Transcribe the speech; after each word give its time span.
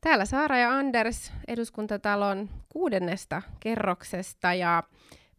Täällä 0.00 0.24
Saara 0.24 0.58
ja 0.58 0.70
Anders 0.70 1.32
eduskuntatalon 1.48 2.48
kuudennesta 2.68 3.42
kerroksesta 3.60 4.54
ja 4.54 4.82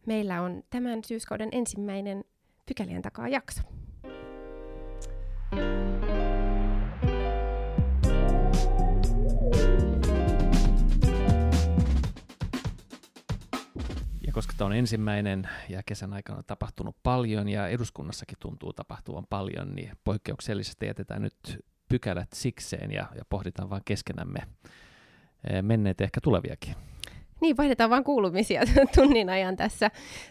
meillä 0.06 0.42
on 0.42 0.62
tämän 0.70 1.04
syyskauden 1.04 1.48
ensimmäinen 1.52 2.24
pykälien 2.66 3.02
takaa 3.02 3.28
jakso. 3.28 3.62
Ja 14.26 14.32
koska 14.32 14.54
tämä 14.56 14.66
on 14.66 14.72
ensimmäinen 14.72 15.48
ja 15.68 15.82
kesän 15.86 16.12
aikana 16.12 16.38
on 16.38 16.44
tapahtunut 16.46 16.96
paljon 17.02 17.48
ja 17.48 17.68
eduskunnassakin 17.68 18.38
tuntuu 18.40 18.72
tapahtuvan 18.72 19.26
paljon, 19.30 19.74
niin 19.74 19.92
poikkeuksellisesti 20.04 20.86
jätetään 20.86 21.22
nyt 21.22 21.64
pykälät 21.92 22.32
sikseen 22.32 22.92
ja, 22.92 23.06
ja 23.14 23.24
pohditaan 23.28 23.70
vain 23.70 23.82
keskenämme 23.84 24.38
eh, 25.50 25.62
menneet 25.62 26.00
ehkä 26.00 26.20
tuleviakin. 26.22 26.74
Niin, 27.40 27.56
vaihdetaan 27.56 27.90
vain 27.90 28.04
kuulumisia 28.04 28.62
tunnin 28.96 29.30
ajan 29.30 29.56
tässä. 29.56 29.90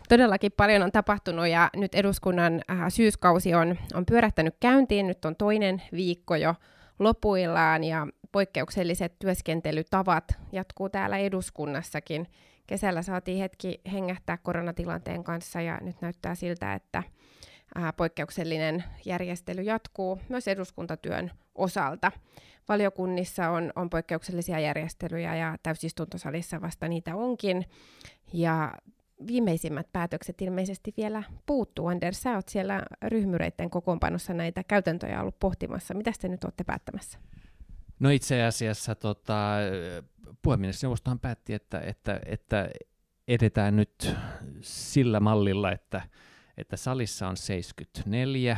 Todellakin 0.09 0.52
paljon 0.57 0.81
on 0.81 0.91
tapahtunut 0.91 1.47
ja 1.47 1.69
nyt 1.75 1.95
eduskunnan 1.95 2.61
äh, 2.71 2.79
syyskausi 2.89 3.53
on, 3.53 3.77
on 3.93 4.05
pyörähtänyt 4.05 4.55
käyntiin. 4.59 5.07
Nyt 5.07 5.25
on 5.25 5.35
toinen 5.35 5.81
viikko 5.91 6.35
jo 6.35 6.55
lopuillaan 6.99 7.83
ja 7.83 8.07
poikkeukselliset 8.31 9.19
työskentelytavat 9.19 10.23
jatkuu 10.52 10.89
täällä 10.89 11.17
eduskunnassakin. 11.17 12.27
Kesällä 12.67 13.02
saatiin 13.02 13.39
hetki 13.39 13.81
hengähtää 13.91 14.38
koronatilanteen 14.38 15.23
kanssa 15.23 15.61
ja 15.61 15.80
nyt 15.81 16.02
näyttää 16.02 16.35
siltä, 16.35 16.73
että 16.73 17.03
ää, 17.75 17.93
poikkeuksellinen 17.93 18.84
järjestely 19.05 19.61
jatkuu 19.61 20.20
myös 20.30 20.48
eduskuntatyön 20.48 21.31
osalta. 21.55 22.11
Valiokunnissa 22.70 23.49
on, 23.49 23.73
on 23.75 23.89
poikkeuksellisia 23.89 24.59
järjestelyjä 24.59 25.35
ja 25.35 25.57
täysistuntosalissa 25.63 26.61
vasta 26.61 26.88
niitä 26.88 27.16
onkin. 27.16 27.66
Ja 28.33 28.73
viimeisimmät 29.27 29.88
päätökset 29.94 30.42
ilmeisesti 30.42 30.94
vielä 30.97 31.23
puuttuu. 31.45 31.88
Anders, 31.88 32.22
sä 32.22 32.36
oot 32.36 32.49
siellä 32.49 32.83
ryhmyreiden 33.08 33.69
kokoonpanossa 33.69 34.33
näitä 34.33 34.64
käytäntöjä 34.64 35.22
ollut 35.22 35.39
pohtimassa. 35.39 35.94
Mitä 35.94 36.11
te 36.22 36.27
nyt 36.27 36.44
olette 36.44 36.64
päättämässä? 36.64 37.19
No 37.99 38.09
itse 38.09 38.44
asiassa 38.44 38.95
tota, 38.95 39.55
puhemiesneuvostohan 40.42 41.19
päätti, 41.19 41.53
että, 41.53 41.80
että, 41.80 42.19
että 42.25 42.69
edetään 43.27 43.75
nyt 43.75 44.16
sillä 44.61 45.19
mallilla, 45.19 45.72
että 45.72 46.02
että 46.57 46.77
salissa 46.77 47.27
on 47.27 47.38
74 47.38 48.57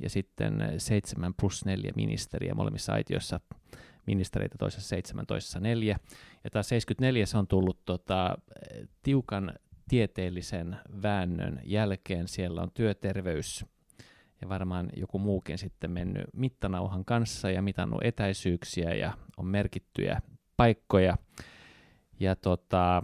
ja 0.00 0.10
sitten 0.10 0.74
7 0.78 1.34
plus 1.40 1.64
4 1.64 1.92
ministeriä 1.96 2.54
molemmissa 2.54 2.92
aitioissa 2.92 3.40
ministereitä 4.06 4.58
toisessa 4.58 4.88
17 4.88 5.60
4. 5.60 5.96
Ja 6.44 6.50
tämä 6.50 6.62
74 6.62 7.26
se 7.26 7.38
on 7.38 7.46
tullut 7.46 7.84
tota, 7.84 8.38
tiukan 9.02 9.52
tieteellisen 9.88 10.76
väännön 11.02 11.60
jälkeen. 11.64 12.28
Siellä 12.28 12.62
on 12.62 12.70
työterveys 12.74 13.64
ja 14.40 14.48
varmaan 14.48 14.90
joku 14.96 15.18
muukin 15.18 15.58
sitten 15.58 15.90
mennyt 15.90 16.24
mittanauhan 16.32 17.04
kanssa 17.04 17.50
ja 17.50 17.62
mitannut 17.62 18.00
etäisyyksiä 18.04 18.94
ja 18.94 19.12
on 19.36 19.46
merkittyjä 19.46 20.20
paikkoja. 20.56 21.16
Ja 22.20 22.36
tota, 22.36 23.02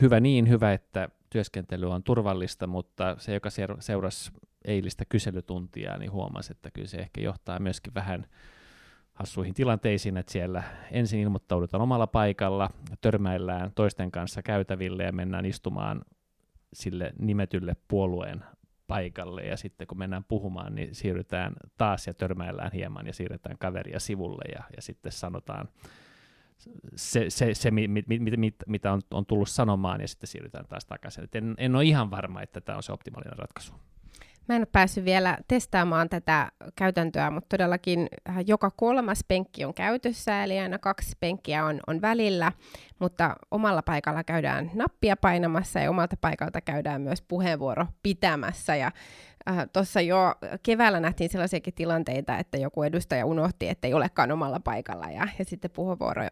hyvä 0.00 0.20
niin, 0.20 0.48
hyvä, 0.48 0.72
että 0.72 1.08
työskentely 1.32 1.90
on 1.90 2.02
turvallista, 2.02 2.66
mutta 2.66 3.16
se, 3.18 3.34
joka 3.34 3.48
seurasi 3.80 4.32
eilistä 4.64 5.04
kyselytuntia, 5.08 5.98
niin 5.98 6.12
huomasi, 6.12 6.52
että 6.52 6.70
kyllä 6.70 6.88
se 6.88 6.96
ehkä 6.96 7.20
johtaa 7.20 7.58
myöskin 7.58 7.94
vähän 7.94 8.26
hassuihin 9.12 9.54
tilanteisiin, 9.54 10.16
että 10.16 10.32
siellä 10.32 10.62
ensin 10.90 11.20
ilmoittaudutaan 11.20 11.82
omalla 11.82 12.06
paikalla, 12.06 12.70
törmäillään 13.00 13.72
toisten 13.74 14.10
kanssa 14.10 14.42
käytäville 14.42 15.04
ja 15.04 15.12
mennään 15.12 15.44
istumaan 15.44 16.02
sille 16.72 17.12
nimetylle 17.18 17.76
puolueen 17.88 18.44
paikalle. 18.86 19.42
Ja 19.42 19.56
sitten 19.56 19.86
kun 19.86 19.98
mennään 19.98 20.24
puhumaan, 20.24 20.74
niin 20.74 20.94
siirrytään 20.94 21.52
taas 21.78 22.06
ja 22.06 22.14
törmäillään 22.14 22.72
hieman 22.72 23.06
ja 23.06 23.12
siirretään 23.12 23.58
kaveria 23.58 24.00
sivulle 24.00 24.44
ja, 24.54 24.64
ja 24.76 24.82
sitten 24.82 25.12
sanotaan 25.12 25.68
se, 26.96 27.30
se, 27.30 27.54
se 27.54 27.70
mit, 27.70 27.90
mit, 27.90 28.08
mit, 28.08 28.36
mit, 28.36 28.54
mitä 28.66 28.92
on, 28.92 29.00
on 29.10 29.26
tullut 29.26 29.48
sanomaan, 29.48 30.00
ja 30.00 30.08
sitten 30.08 30.28
siirrytään 30.28 30.66
taas 30.66 30.84
takaisin. 30.84 31.24
Et 31.24 31.34
en, 31.34 31.54
en 31.58 31.76
ole 31.76 31.84
ihan 31.84 32.10
varma, 32.10 32.42
että 32.42 32.60
tämä 32.60 32.76
on 32.76 32.82
se 32.82 32.92
optimaalinen 32.92 33.38
ratkaisu. 33.38 33.74
Mä 34.48 34.56
en 34.56 34.60
ole 34.60 34.68
päässyt 34.72 35.04
vielä 35.04 35.38
testaamaan 35.48 36.08
tätä 36.08 36.52
käytäntöä, 36.76 37.30
mutta 37.30 37.48
todellakin 37.48 38.08
äh, 38.28 38.36
joka 38.46 38.70
kolmas 38.70 39.24
penkki 39.28 39.64
on 39.64 39.74
käytössä, 39.74 40.44
eli 40.44 40.60
aina 40.60 40.78
kaksi 40.78 41.16
penkkiä 41.20 41.64
on, 41.64 41.80
on 41.86 42.00
välillä, 42.00 42.52
mutta 42.98 43.36
omalla 43.50 43.82
paikalla 43.82 44.24
käydään 44.24 44.70
nappia 44.74 45.16
painamassa 45.16 45.80
ja 45.80 45.90
omalta 45.90 46.16
paikalta 46.20 46.60
käydään 46.60 47.00
myös 47.02 47.22
puheenvuoro 47.22 47.86
pitämässä. 48.02 48.76
Ja 48.76 48.92
äh, 49.48 49.68
tuossa 49.72 50.00
jo 50.00 50.34
keväällä 50.62 51.00
nähtiin 51.00 51.30
sellaisiakin 51.30 51.74
tilanteita, 51.74 52.38
että 52.38 52.58
joku 52.58 52.82
edustaja 52.82 53.26
unohti, 53.26 53.68
että 53.68 53.86
ei 53.86 53.94
olekaan 53.94 54.32
omalla 54.32 54.60
paikalla 54.60 55.06
ja, 55.06 55.28
ja 55.38 55.44
sitten 55.44 55.70
puheenvuoro 55.70 56.22
äh, 56.22 56.28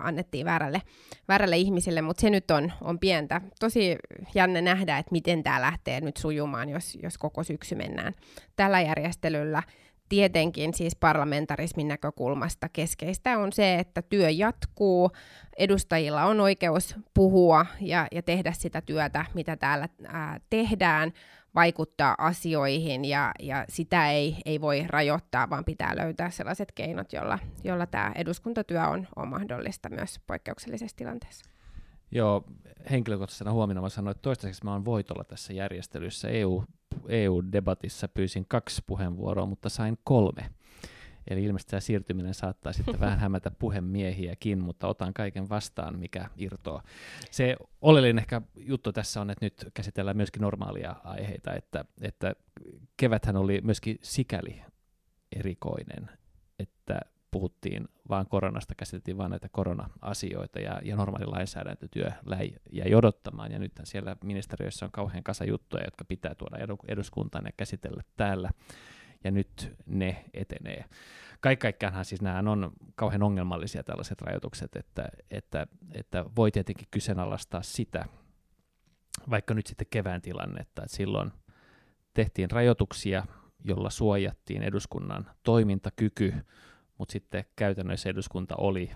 annettiin 0.00 0.46
väärälle, 0.46 0.82
väärälle 1.28 1.56
ihmiselle, 1.56 2.02
mutta 2.02 2.20
se 2.20 2.30
nyt 2.30 2.50
on, 2.50 2.72
on 2.80 2.98
pientä. 2.98 3.40
Tosi 3.60 3.96
jänne 4.34 4.60
nähdä, 4.62 4.98
että 4.98 5.12
miten 5.12 5.42
tämä 5.42 5.60
lähtee 5.60 6.00
nyt 6.00 6.16
sujumaan, 6.16 6.68
jos, 6.68 6.98
jos 7.02 7.18
koko 7.18 7.44
syksy 7.44 7.74
mennään 7.74 8.14
tällä 8.56 8.80
järjestelyllä 8.80 9.62
tietenkin 10.10 10.74
siis 10.74 10.96
parlamentarismin 10.96 11.88
näkökulmasta 11.88 12.68
keskeistä 12.68 13.38
on 13.38 13.52
se, 13.52 13.74
että 13.74 14.02
työ 14.02 14.30
jatkuu, 14.30 15.10
edustajilla 15.58 16.24
on 16.24 16.40
oikeus 16.40 16.96
puhua 17.14 17.66
ja, 17.80 18.06
ja 18.12 18.22
tehdä 18.22 18.52
sitä 18.52 18.80
työtä, 18.80 19.24
mitä 19.34 19.56
täällä 19.56 19.88
ää, 20.06 20.40
tehdään, 20.50 21.12
vaikuttaa 21.54 22.14
asioihin 22.18 23.04
ja, 23.04 23.32
ja 23.40 23.64
sitä 23.68 24.10
ei, 24.10 24.36
ei 24.44 24.60
voi 24.60 24.84
rajoittaa, 24.88 25.50
vaan 25.50 25.64
pitää 25.64 25.96
löytää 25.96 26.30
sellaiset 26.30 26.72
keinot, 26.72 27.12
jolla, 27.12 27.38
jolla 27.64 27.86
tämä 27.86 28.12
eduskuntatyö 28.14 28.86
on, 28.86 29.06
on 29.16 29.28
mahdollista 29.28 29.88
myös 29.88 30.20
poikkeuksellisessa 30.26 30.96
tilanteessa. 30.96 31.50
Joo, 32.10 32.44
henkilökohtaisena 32.90 33.52
huomiona 33.52 33.80
mä 33.80 33.88
sanoin, 33.88 34.10
että 34.10 34.22
toistaiseksi 34.22 34.64
mä 34.64 34.72
oon 34.72 34.84
voitolla 34.84 35.24
tässä 35.24 35.52
järjestelyssä. 35.52 36.28
EU, 36.28 36.64
EU-debatissa 37.08 38.08
pyysin 38.08 38.46
kaksi 38.48 38.82
puheenvuoroa, 38.86 39.46
mutta 39.46 39.68
sain 39.68 39.98
kolme. 40.04 40.50
Eli 41.30 41.44
ilmeisesti 41.44 41.70
tämä 41.70 41.80
siirtyminen 41.80 42.34
saattaa 42.34 42.72
sitten 42.72 43.00
vähän 43.06 43.18
hämätä 43.18 43.50
puhemiehiäkin, 43.50 44.64
mutta 44.64 44.86
otan 44.86 45.14
kaiken 45.14 45.48
vastaan, 45.48 45.98
mikä 45.98 46.30
irtoaa. 46.36 46.82
Se 47.30 47.56
oleellinen 47.80 48.18
ehkä 48.18 48.42
juttu 48.56 48.92
tässä 48.92 49.20
on, 49.20 49.30
että 49.30 49.46
nyt 49.46 49.68
käsitellään 49.74 50.16
myöskin 50.16 50.42
normaalia 50.42 50.96
aiheita, 51.04 51.54
että, 51.54 51.84
että 52.00 52.32
keväthän 52.96 53.36
oli 53.36 53.60
myöskin 53.64 53.98
sikäli 54.02 54.62
erikoinen, 55.36 56.10
että 56.58 57.00
puhuttiin 57.30 57.88
vaan 58.08 58.26
koronasta, 58.26 58.74
käsiteltiin 58.74 59.18
vain 59.18 59.30
näitä 59.30 59.48
korona-asioita 59.48 60.60
ja, 60.60 60.80
ja 60.84 60.96
normaali 60.96 61.26
lainsäädäntötyö 61.26 62.10
läi, 62.26 62.50
jäi 62.72 62.94
odottamaan. 62.94 63.52
Ja 63.52 63.58
nyt 63.58 63.72
siellä 63.84 64.16
ministeriössä 64.24 64.84
on 64.84 64.92
kauhean 64.92 65.24
kasa 65.24 65.44
juttuja, 65.44 65.84
jotka 65.84 66.04
pitää 66.04 66.34
tuoda 66.34 66.56
eduskuntaan 66.88 67.44
ja 67.44 67.52
käsitellä 67.56 68.02
täällä. 68.16 68.50
Ja 69.24 69.30
nyt 69.30 69.76
ne 69.86 70.24
etenee. 70.34 70.84
Kaikkaikkaanhan 71.40 72.04
siis 72.04 72.22
nämä 72.22 72.50
on 72.50 72.72
kauhean 72.94 73.22
ongelmallisia 73.22 73.82
tällaiset 73.82 74.20
rajoitukset, 74.20 74.76
että, 74.76 75.08
että, 75.30 75.66
että 75.92 76.24
voi 76.36 76.50
tietenkin 76.50 76.88
kyseenalaistaa 76.90 77.62
sitä, 77.62 78.04
vaikka 79.30 79.54
nyt 79.54 79.66
sitten 79.66 79.86
kevään 79.90 80.22
tilannetta, 80.22 80.82
että 80.82 80.96
silloin 80.96 81.32
tehtiin 82.14 82.50
rajoituksia, 82.50 83.26
jolla 83.64 83.90
suojattiin 83.90 84.62
eduskunnan 84.62 85.30
toimintakyky, 85.42 86.34
mutta 86.98 87.12
sitten 87.12 87.44
käytännössä 87.56 88.08
eduskunta 88.08 88.54
oli 88.56 88.90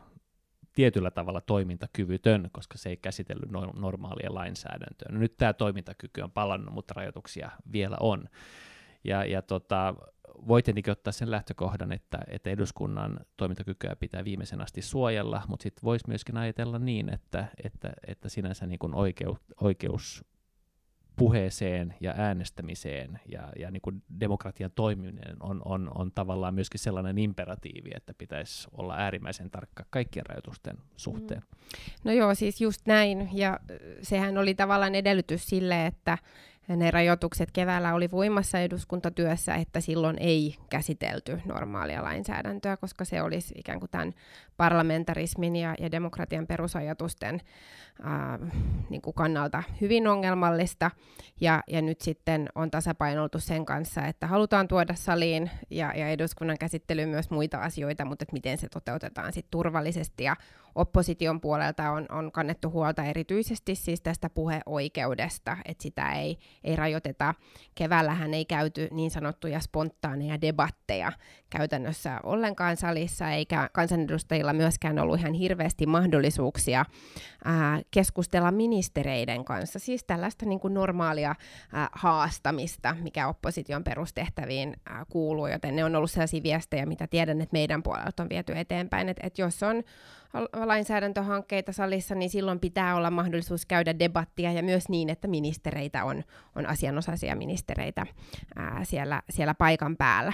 tietyllä 0.74 1.10
tavalla 1.10 1.40
toimintakyvytön, 1.40 2.48
koska 2.52 2.78
se 2.78 2.88
ei 2.88 2.96
käsitellyt 2.96 3.50
normaalia 3.74 4.34
lainsäädäntöä. 4.34 5.08
No, 5.12 5.18
nyt 5.18 5.36
tämä 5.36 5.52
toimintakyky 5.52 6.20
on 6.20 6.32
palannut, 6.32 6.74
mutta 6.74 6.94
rajoituksia 6.96 7.50
vielä 7.72 7.96
on. 8.00 8.28
Ja, 9.04 9.24
ja 9.24 9.42
tota, 9.42 9.94
voi 10.48 10.62
tietenkin 10.62 10.92
ottaa 10.92 11.12
sen 11.12 11.30
lähtökohdan, 11.30 11.92
että, 11.92 12.18
että 12.28 12.50
eduskunnan 12.50 13.20
toimintakykyä 13.36 13.96
pitää 14.00 14.24
viimeisen 14.24 14.60
asti 14.60 14.82
suojella, 14.82 15.42
mutta 15.48 15.62
sitten 15.62 15.82
voisi 15.84 16.08
myöskin 16.08 16.36
ajatella 16.36 16.78
niin, 16.78 17.08
että, 17.08 17.46
että, 17.64 17.92
että 18.06 18.28
sinänsä 18.28 18.66
niin 18.66 18.78
kuin 18.78 18.94
oikeus, 18.94 19.38
oikeus 19.60 20.24
puheeseen 21.16 21.94
ja 22.00 22.14
äänestämiseen 22.16 23.20
ja, 23.28 23.52
ja 23.58 23.70
niin 23.70 23.80
kuin 23.80 24.02
demokratian 24.20 24.70
toimiminen 24.74 25.36
on, 25.40 25.62
on, 25.64 25.90
on 25.94 26.12
tavallaan 26.14 26.54
myöskin 26.54 26.80
sellainen 26.80 27.18
imperatiivi, 27.18 27.90
että 27.94 28.14
pitäisi 28.18 28.68
olla 28.72 28.94
äärimmäisen 28.94 29.50
tarkka 29.50 29.84
kaikkien 29.90 30.26
rajoitusten 30.26 30.76
suhteen. 30.96 31.40
Mm. 31.40 31.56
No 32.04 32.12
joo, 32.12 32.34
siis 32.34 32.60
just 32.60 32.86
näin. 32.86 33.28
Ja 33.32 33.60
sehän 34.02 34.38
oli 34.38 34.54
tavallaan 34.54 34.94
edellytys 34.94 35.46
sille, 35.46 35.86
että 35.86 36.18
ne 36.68 36.90
rajoitukset 36.90 37.50
keväällä 37.50 37.94
oli 37.94 38.10
voimassa 38.10 38.58
eduskuntatyössä, 38.58 39.54
että 39.54 39.80
silloin 39.80 40.16
ei 40.20 40.56
käsitelty 40.70 41.40
normaalia 41.44 42.02
lainsäädäntöä, 42.02 42.76
koska 42.76 43.04
se 43.04 43.22
olisi 43.22 43.54
ikään 43.56 43.80
kuin 43.80 43.90
tämän 43.90 44.12
parlamentarismin 44.56 45.56
ja, 45.56 45.74
ja 45.80 45.90
demokratian 45.90 46.46
perusajatusten 46.46 47.40
ää, 48.02 48.38
niin 48.90 49.02
kuin 49.02 49.14
kannalta 49.14 49.62
hyvin 49.80 50.08
ongelmallista. 50.08 50.90
Ja, 51.40 51.62
ja 51.66 51.82
nyt 51.82 52.00
sitten 52.00 52.48
on 52.54 52.70
tasapainoltu 52.70 53.40
sen 53.40 53.64
kanssa, 53.66 54.06
että 54.06 54.26
halutaan 54.26 54.68
tuoda 54.68 54.94
saliin 54.94 55.50
ja, 55.70 55.92
ja 55.96 56.08
eduskunnan 56.08 56.58
käsittelyyn 56.58 57.08
myös 57.08 57.30
muita 57.30 57.58
asioita, 57.58 58.04
mutta 58.04 58.22
että 58.22 58.32
miten 58.32 58.58
se 58.58 58.68
toteutetaan 58.68 59.32
sitten 59.32 59.50
turvallisesti 59.50 60.24
ja 60.24 60.36
opposition 60.74 61.40
puolelta 61.40 61.90
on, 61.90 62.06
on 62.10 62.32
kannettu 62.32 62.70
huolta 62.70 63.04
erityisesti 63.04 63.74
siis 63.74 64.00
tästä 64.00 64.30
puheoikeudesta, 64.30 65.56
että 65.64 65.82
sitä 65.82 66.12
ei, 66.12 66.38
ei 66.64 66.76
rajoiteta. 66.76 67.34
Keväällähän 67.74 68.34
ei 68.34 68.44
käyty 68.44 68.88
niin 68.90 69.10
sanottuja 69.10 69.60
spontaaneja 69.60 70.40
debatteja 70.40 71.12
käytännössä 71.50 72.20
ollenkaan 72.22 72.76
salissa, 72.76 73.30
eikä 73.30 73.70
kansanedustajilla 73.72 74.52
myöskään 74.52 74.98
ollut 74.98 75.20
ihan 75.20 75.32
hirveästi 75.32 75.86
mahdollisuuksia 75.86 76.84
ää, 77.44 77.80
keskustella 77.90 78.50
ministereiden 78.50 79.44
kanssa, 79.44 79.78
siis 79.78 80.04
tällaista 80.04 80.46
niin 80.46 80.60
kuin 80.60 80.74
normaalia 80.74 81.34
ää, 81.72 81.88
haastamista, 81.92 82.96
mikä 83.00 83.28
opposition 83.28 83.84
perustehtäviin 83.84 84.76
ää, 84.86 85.04
kuuluu, 85.08 85.46
joten 85.46 85.76
ne 85.76 85.84
on 85.84 85.96
ollut 85.96 86.10
sellaisia 86.10 86.42
viestejä, 86.42 86.86
mitä 86.86 87.06
tiedän, 87.06 87.40
että 87.40 87.52
meidän 87.52 87.82
puolelta 87.82 88.22
on 88.22 88.28
viety 88.28 88.52
eteenpäin, 88.56 89.08
että, 89.08 89.26
että 89.26 89.42
jos 89.42 89.62
on 89.62 89.82
lainsäädäntöhankkeita 90.52 91.72
salissa, 91.72 92.14
niin 92.14 92.30
silloin 92.30 92.60
pitää 92.60 92.96
olla 92.96 93.10
mahdollisuus 93.10 93.66
käydä 93.66 93.98
debattia 93.98 94.52
ja 94.52 94.62
myös 94.62 94.88
niin, 94.88 95.10
että 95.10 95.28
ministereitä 95.28 96.04
on, 96.04 96.24
on 96.56 96.66
asianosaisia 96.66 97.36
ministereitä 97.36 98.06
ää, 98.56 98.80
siellä, 98.84 99.22
siellä 99.30 99.54
paikan 99.54 99.96
päällä. 99.96 100.32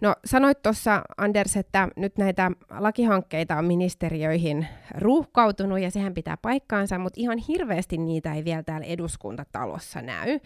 No 0.00 0.14
sanoit 0.24 0.62
tuossa 0.62 1.02
Anders, 1.16 1.56
että 1.56 1.88
nyt 1.96 2.18
näitä 2.18 2.50
lakihankkeita 2.78 3.56
on 3.56 3.64
ministeriöihin 3.64 4.66
ruuhkautunut 4.98 5.80
ja 5.80 5.90
sehän 5.90 6.14
pitää 6.14 6.36
paikkaansa, 6.36 6.98
mutta 6.98 7.20
ihan 7.20 7.38
hirveästi 7.38 7.98
niitä 7.98 8.34
ei 8.34 8.44
vielä 8.44 8.62
täällä 8.62 8.86
eduskuntatalossa 8.86 10.02
näy. 10.02 10.40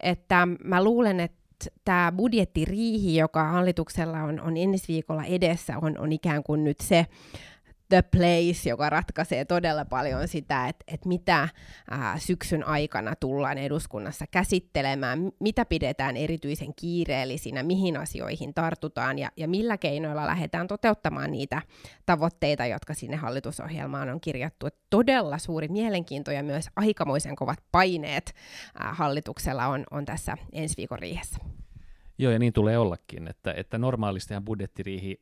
Että 0.00 0.48
mä 0.64 0.84
luulen, 0.84 1.20
että 1.20 1.42
tämä 1.84 2.12
budjettiriihi, 2.16 3.16
joka 3.16 3.44
hallituksella 3.44 4.22
on, 4.22 4.40
on 4.40 4.56
ensi 4.56 4.88
viikolla 4.88 5.24
edessä, 5.24 5.78
on, 5.82 5.98
on 5.98 6.12
ikään 6.12 6.42
kuin 6.42 6.64
nyt 6.64 6.80
se 6.80 7.06
the 7.92 8.02
place, 8.02 8.68
joka 8.68 8.90
ratkaisee 8.90 9.44
todella 9.44 9.84
paljon 9.84 10.28
sitä, 10.28 10.68
että, 10.68 10.84
että 10.88 11.08
mitä 11.08 11.48
ää, 11.90 12.18
syksyn 12.18 12.66
aikana 12.66 13.16
tullaan 13.16 13.58
eduskunnassa 13.58 14.24
käsittelemään, 14.30 15.32
mitä 15.40 15.64
pidetään 15.64 16.16
erityisen 16.16 16.74
kiireellisinä, 16.74 17.62
mihin 17.62 17.96
asioihin 17.96 18.54
tartutaan 18.54 19.18
ja, 19.18 19.30
ja 19.36 19.48
millä 19.48 19.78
keinoilla 19.78 20.26
lähdetään 20.26 20.66
toteuttamaan 20.66 21.30
niitä 21.30 21.62
tavoitteita, 22.06 22.66
jotka 22.66 22.94
sinne 22.94 23.16
hallitusohjelmaan 23.16 24.08
on 24.08 24.20
kirjattu. 24.20 24.66
Että 24.66 24.80
todella 24.90 25.38
suuri 25.38 25.68
mielenkiinto 25.68 26.30
ja 26.30 26.42
myös 26.42 26.70
aikamoisen 26.76 27.36
kovat 27.36 27.58
paineet 27.72 28.34
ää, 28.78 28.94
hallituksella 28.94 29.66
on, 29.66 29.84
on 29.90 30.04
tässä 30.04 30.36
ensi 30.52 30.76
viikon 30.76 30.98
riihessä. 30.98 31.38
Joo, 32.18 32.32
ja 32.32 32.38
niin 32.38 32.52
tulee 32.52 32.78
ollakin, 32.78 33.28
että, 33.28 33.52
että 33.56 33.78
normaalistihan 33.78 34.44
budjettiriihi 34.44 35.20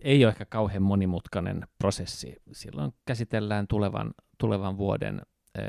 ei 0.00 0.24
ole 0.24 0.30
ehkä 0.30 0.44
kauhean 0.44 0.82
monimutkainen 0.82 1.66
prosessi. 1.78 2.36
Silloin 2.52 2.94
käsitellään 3.06 3.66
tulevan, 3.66 4.14
tulevan 4.38 4.78
vuoden 4.78 5.22
ää, 5.54 5.64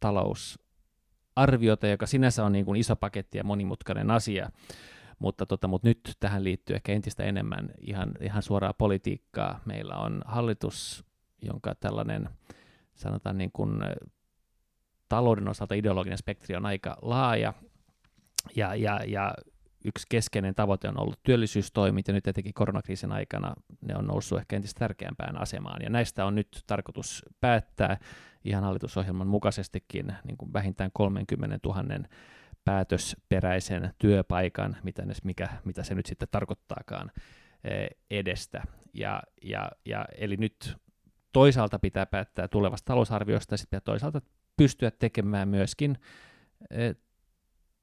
talousarviota, 0.00 1.86
joka 1.86 2.06
sinänsä 2.06 2.44
on 2.44 2.52
niin 2.52 2.64
kuin 2.64 2.80
iso 2.80 2.96
paketti 2.96 3.38
ja 3.38 3.44
monimutkainen 3.44 4.10
asia, 4.10 4.50
mutta, 5.18 5.46
tota, 5.46 5.68
mutta 5.68 5.88
nyt 5.88 6.16
tähän 6.20 6.44
liittyy 6.44 6.76
ehkä 6.76 6.92
entistä 6.92 7.24
enemmän 7.24 7.70
ihan, 7.80 8.12
ihan 8.20 8.42
suoraa 8.42 8.72
politiikkaa. 8.72 9.60
Meillä 9.64 9.96
on 9.96 10.22
hallitus, 10.24 11.04
jonka 11.42 11.74
tällainen 11.74 12.28
sanotaan 12.94 13.38
niin 13.38 13.52
kuin, 13.52 13.80
talouden 15.08 15.48
osalta 15.48 15.74
ideologinen 15.74 16.18
spektri 16.18 16.56
on 16.56 16.66
aika 16.66 16.96
laaja, 17.02 17.52
ja, 18.56 18.74
ja, 18.74 19.00
ja 19.06 19.34
yksi 19.84 20.06
keskeinen 20.08 20.54
tavoite 20.54 20.88
on 20.88 21.00
ollut 21.00 21.22
työllisyystoimit, 21.22 22.08
ja 22.08 22.14
nyt 22.14 22.26
etenkin 22.26 22.54
koronakriisin 22.54 23.12
aikana 23.12 23.54
ne 23.80 23.96
on 23.96 24.06
noussut 24.06 24.38
ehkä 24.38 24.56
entistä 24.56 24.78
tärkeämpään 24.78 25.40
asemaan. 25.40 25.82
Ja 25.82 25.90
näistä 25.90 26.24
on 26.24 26.34
nyt 26.34 26.64
tarkoitus 26.66 27.22
päättää 27.40 27.96
ihan 28.44 28.64
hallitusohjelman 28.64 29.26
mukaisestikin 29.26 30.14
niin 30.24 30.36
kuin 30.36 30.52
vähintään 30.52 30.90
30 30.92 31.58
000 31.64 31.84
päätösperäisen 32.64 33.94
työpaikan, 33.98 34.76
mitä, 34.82 35.04
ne, 35.04 35.14
mikä, 35.24 35.48
mitä 35.64 35.82
se 35.82 35.94
nyt 35.94 36.06
sitten 36.06 36.28
tarkoittaakaan 36.30 37.10
eh, 37.64 37.88
edestä. 38.10 38.62
Ja, 38.94 39.22
ja, 39.42 39.70
ja, 39.84 40.04
eli 40.18 40.36
nyt 40.36 40.76
toisaalta 41.32 41.78
pitää 41.78 42.06
päättää 42.06 42.48
tulevasta 42.48 42.86
talousarviosta 42.86 43.54
ja 43.54 43.58
sitten 43.58 43.80
toisaalta 43.84 44.22
pystyä 44.56 44.90
tekemään 44.90 45.48
myöskin 45.48 45.98
eh, 46.70 46.96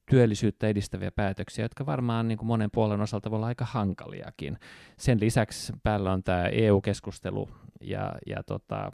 työllisyyttä 0.09 0.67
edistäviä 0.67 1.11
päätöksiä, 1.11 1.65
jotka 1.65 1.85
varmaan 1.85 2.27
niin 2.27 2.37
kuin 2.37 2.47
monen 2.47 2.71
puolen 2.71 3.01
osalta 3.01 3.31
voi 3.31 3.37
olla 3.37 3.47
aika 3.47 3.65
hankaliakin. 3.65 4.57
Sen 4.97 5.19
lisäksi 5.19 5.73
päällä 5.83 6.11
on 6.11 6.23
tämä 6.23 6.45
EU-keskustelu 6.45 7.49
ja, 7.81 8.13
ja 8.27 8.43
tota, 8.43 8.91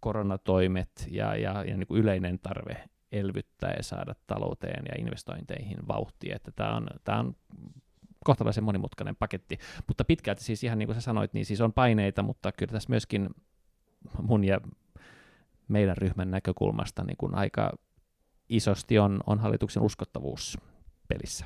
koronatoimet 0.00 1.08
ja, 1.10 1.36
ja, 1.36 1.64
ja 1.64 1.76
niin 1.76 1.86
kuin 1.86 2.00
yleinen 2.00 2.38
tarve 2.38 2.76
elvyttää 3.12 3.74
ja 3.76 3.82
saada 3.82 4.14
talouteen 4.26 4.84
ja 4.88 4.94
investointeihin 4.98 5.78
vauhtia. 5.88 6.36
Että 6.36 6.50
tämä 6.56 6.76
on, 6.76 6.86
tämä 7.04 7.18
on 7.18 7.36
kohtalaisen 8.24 8.64
monimutkainen 8.64 9.16
paketti, 9.16 9.58
mutta 9.86 10.04
pitkälti 10.04 10.44
siis 10.44 10.64
ihan 10.64 10.78
niin 10.78 10.86
kuin 10.86 10.94
sä 10.94 11.00
sanoit, 11.00 11.32
niin 11.32 11.46
siis 11.46 11.60
on 11.60 11.72
paineita, 11.72 12.22
mutta 12.22 12.52
kyllä 12.52 12.72
tässä 12.72 12.90
myöskin 12.90 13.30
mun 14.22 14.44
ja 14.44 14.60
meidän 15.68 15.96
ryhmän 15.96 16.30
näkökulmasta 16.30 17.04
niin 17.04 17.16
kuin 17.16 17.34
aika 17.34 17.72
isosti 18.48 18.98
on, 18.98 19.20
on 19.26 19.38
hallituksen 19.38 19.82
uskottavuus 19.82 20.58
pelissä. 21.08 21.44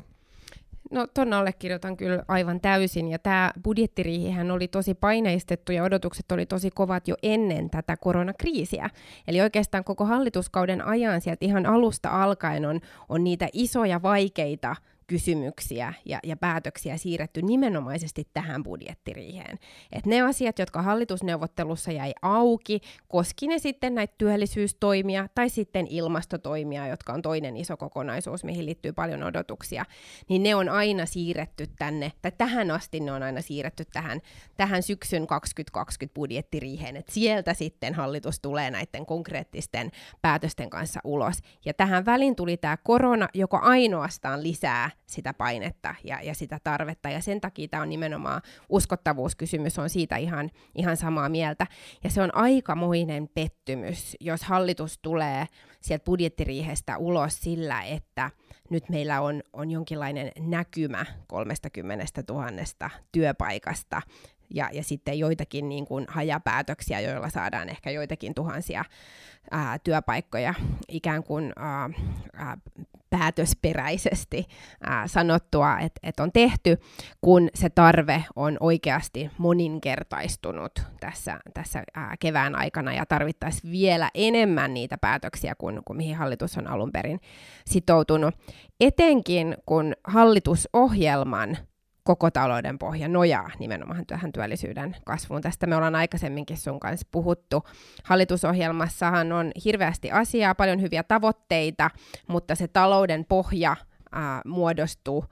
No 0.91 1.06
ton 1.14 1.32
allekirjoitan 1.32 1.97
kyllä 1.97 2.23
aivan 2.29 2.61
täysin, 2.61 3.08
ja 3.08 3.19
tämä 3.19 3.50
budjettiriihihän 3.64 4.50
oli 4.50 4.69
tosi 4.69 4.94
paineistettu 4.94 5.73
ja 5.73 5.85
odotukset 5.85 6.32
oli 6.32 6.47
tosi 6.47 6.70
kovat 6.70 7.08
jo 7.08 7.17
ennen 7.23 7.70
tätä 7.70 7.97
koronakriisiä. 7.97 8.91
Eli 9.29 9.41
oikeastaan 9.41 9.85
koko 9.85 10.05
hallituskauden 10.05 10.87
ajan 10.87 11.20
sieltä 11.20 11.44
ihan 11.44 11.67
alusta 11.67 12.23
alkaen 12.23 12.67
on, 12.67 12.81
on 13.08 13.25
niitä 13.25 13.49
isoja 13.53 14.03
vaikeita 14.03 14.76
kysymyksiä 15.11 15.95
ja, 16.05 16.19
ja 16.25 16.37
päätöksiä 16.37 16.97
siirretty 16.97 17.43
nimenomaisesti 17.43 18.29
tähän 18.33 18.62
budjettiriiheen. 18.62 19.59
Et 19.93 20.07
ne 20.07 20.21
asiat, 20.21 20.59
jotka 20.59 20.83
hallitusneuvottelussa 20.83 21.93
jäi 21.93 22.12
auki, 22.23 22.81
koski 23.08 23.46
ne 23.46 23.58
sitten 23.58 23.94
näitä 23.94 24.15
työllisyystoimia 24.19 25.29
tai 25.34 25.49
sitten 25.49 25.87
ilmastotoimia, 25.91 26.87
jotka 26.87 27.13
on 27.13 27.23
toinen 27.23 27.56
iso 27.56 27.77
kokonaisuus, 27.77 28.44
mihin 28.44 28.67
liittyy 28.67 28.93
paljon 28.93 29.23
odotuksia, 29.23 29.84
niin 30.29 30.43
ne 30.43 30.55
on 30.55 30.69
aina 30.69 31.06
siirretty 31.06 31.67
tänne, 31.79 32.13
tai 32.23 32.32
tähän 32.39 32.70
asti 32.70 33.01
ne 33.01 33.13
on 33.13 33.23
aina 33.23 33.41
siirretty 33.41 33.84
tähän, 33.93 34.20
tähän 34.56 34.82
syksyn 34.82 35.27
2020 35.27 36.15
budjettiriiheen, 36.15 36.96
että 36.96 37.13
sieltä 37.13 37.55
sitten 37.55 37.94
hallitus 37.94 38.41
tulee 38.41 38.70
näiden 38.70 39.06
konkreettisten 39.06 39.91
päätösten 40.23 40.70
kanssa 40.70 41.01
ulos. 41.05 41.39
Ja 41.65 41.75
tähän 41.75 42.06
väliin 42.06 42.37
tuli 42.37 42.56
tämä 42.56 42.77
korona, 42.77 43.29
joka 43.34 43.58
ainoastaan 43.58 44.43
lisää 44.43 44.91
sitä 45.07 45.35
painetta 45.35 45.95
ja, 46.05 46.23
ja 46.23 46.35
sitä 46.35 46.59
tarvetta. 46.65 47.11
Ja 47.11 47.21
sen 47.21 47.41
takia 47.41 47.69
tämä 47.69 47.83
on 47.83 47.89
nimenomaan 47.89 48.43
uskottavuuskysymys, 48.69 49.79
on 49.79 49.91
siitä 49.91 50.17
ihan, 50.17 50.51
ihan 50.75 50.97
samaa 50.97 51.29
mieltä. 51.29 51.67
Ja 52.05 52.11
se 52.11 52.23
on 52.23 52.35
aikamoinen 52.35 53.29
pettymys, 53.35 54.17
jos 54.21 54.43
hallitus 54.43 54.99
tulee 55.03 55.47
sieltä 55.81 56.05
budjettiriihestä 56.05 56.97
ulos 56.97 57.41
sillä, 57.41 57.83
että 57.83 58.31
nyt 58.71 58.89
meillä 58.89 59.21
on, 59.21 59.43
on 59.53 59.71
jonkinlainen 59.71 60.33
näkymä 60.39 61.07
30 61.27 62.05
000 62.29 62.51
työpaikasta 63.13 64.03
ja, 64.55 64.71
ja 64.73 64.83
sitten 64.83 65.19
joitakin 65.19 65.69
niin 65.69 65.87
kuin 65.87 66.05
hajapäätöksiä, 66.09 67.01
joilla 67.01 67.29
saadaan 67.29 67.69
ehkä 67.69 67.91
joitakin 67.91 68.35
tuhansia 68.35 68.85
ää, 69.51 69.79
työpaikkoja 69.79 70.55
ikään 70.89 71.23
kuin 71.23 71.53
ää, 71.57 71.91
ää, 72.35 72.57
päätösperäisesti 73.11 74.47
ää, 74.81 75.09
sanottua, 75.09 75.79
että 75.79 76.01
et 76.03 76.21
on 76.21 76.33
tehty, 76.33 76.79
kun 77.21 77.49
se 77.55 77.71
tarve 77.71 78.25
on 78.37 78.57
oikeasti 78.61 79.31
moninkertaistunut 79.39 80.73
tässä, 81.01 81.41
tässä 81.55 81.83
ää, 81.95 82.15
kevään 82.21 82.55
aikana 82.55 82.93
ja 82.93 83.07
tarvittaisiin 83.07 83.73
vielä 83.73 84.11
enemmän 84.15 84.75
niitä 84.75 84.99
päätöksiä 84.99 85.55
kuin, 85.55 85.81
kuin 85.85 85.97
mihin 85.97 86.17
hallitus 86.17 86.59
on 86.59 86.67
alun 86.67 86.93
perin 86.93 87.21
sitoutunut. 87.67 88.35
Etenkin 88.81 89.57
kun 89.67 89.95
hallitusohjelman 90.05 91.59
koko 92.03 92.31
talouden 92.31 92.79
pohja 92.79 93.09
nojaa 93.09 93.51
nimenomaan 93.59 94.07
tähän 94.07 94.33
työllisyyden 94.33 94.97
kasvuun. 95.05 95.43
Tästä 95.43 95.67
me 95.67 95.77
ollaan 95.77 95.95
aikaisemminkin 95.95 96.57
sun 96.57 96.81
kanssa 96.81 97.09
puhuttu. 97.11 97.63
Hallitusohjelmassahan 98.05 99.33
on 99.33 99.53
hirveästi 99.65 100.11
asiaa, 100.11 100.55
paljon 100.55 100.81
hyviä 100.81 101.03
tavoitteita, 101.03 101.91
mutta 102.27 102.55
se 102.55 102.69
talouden 102.69 103.25
pohja 103.25 103.77
ää, 104.13 104.43
muodostuu 104.45 105.25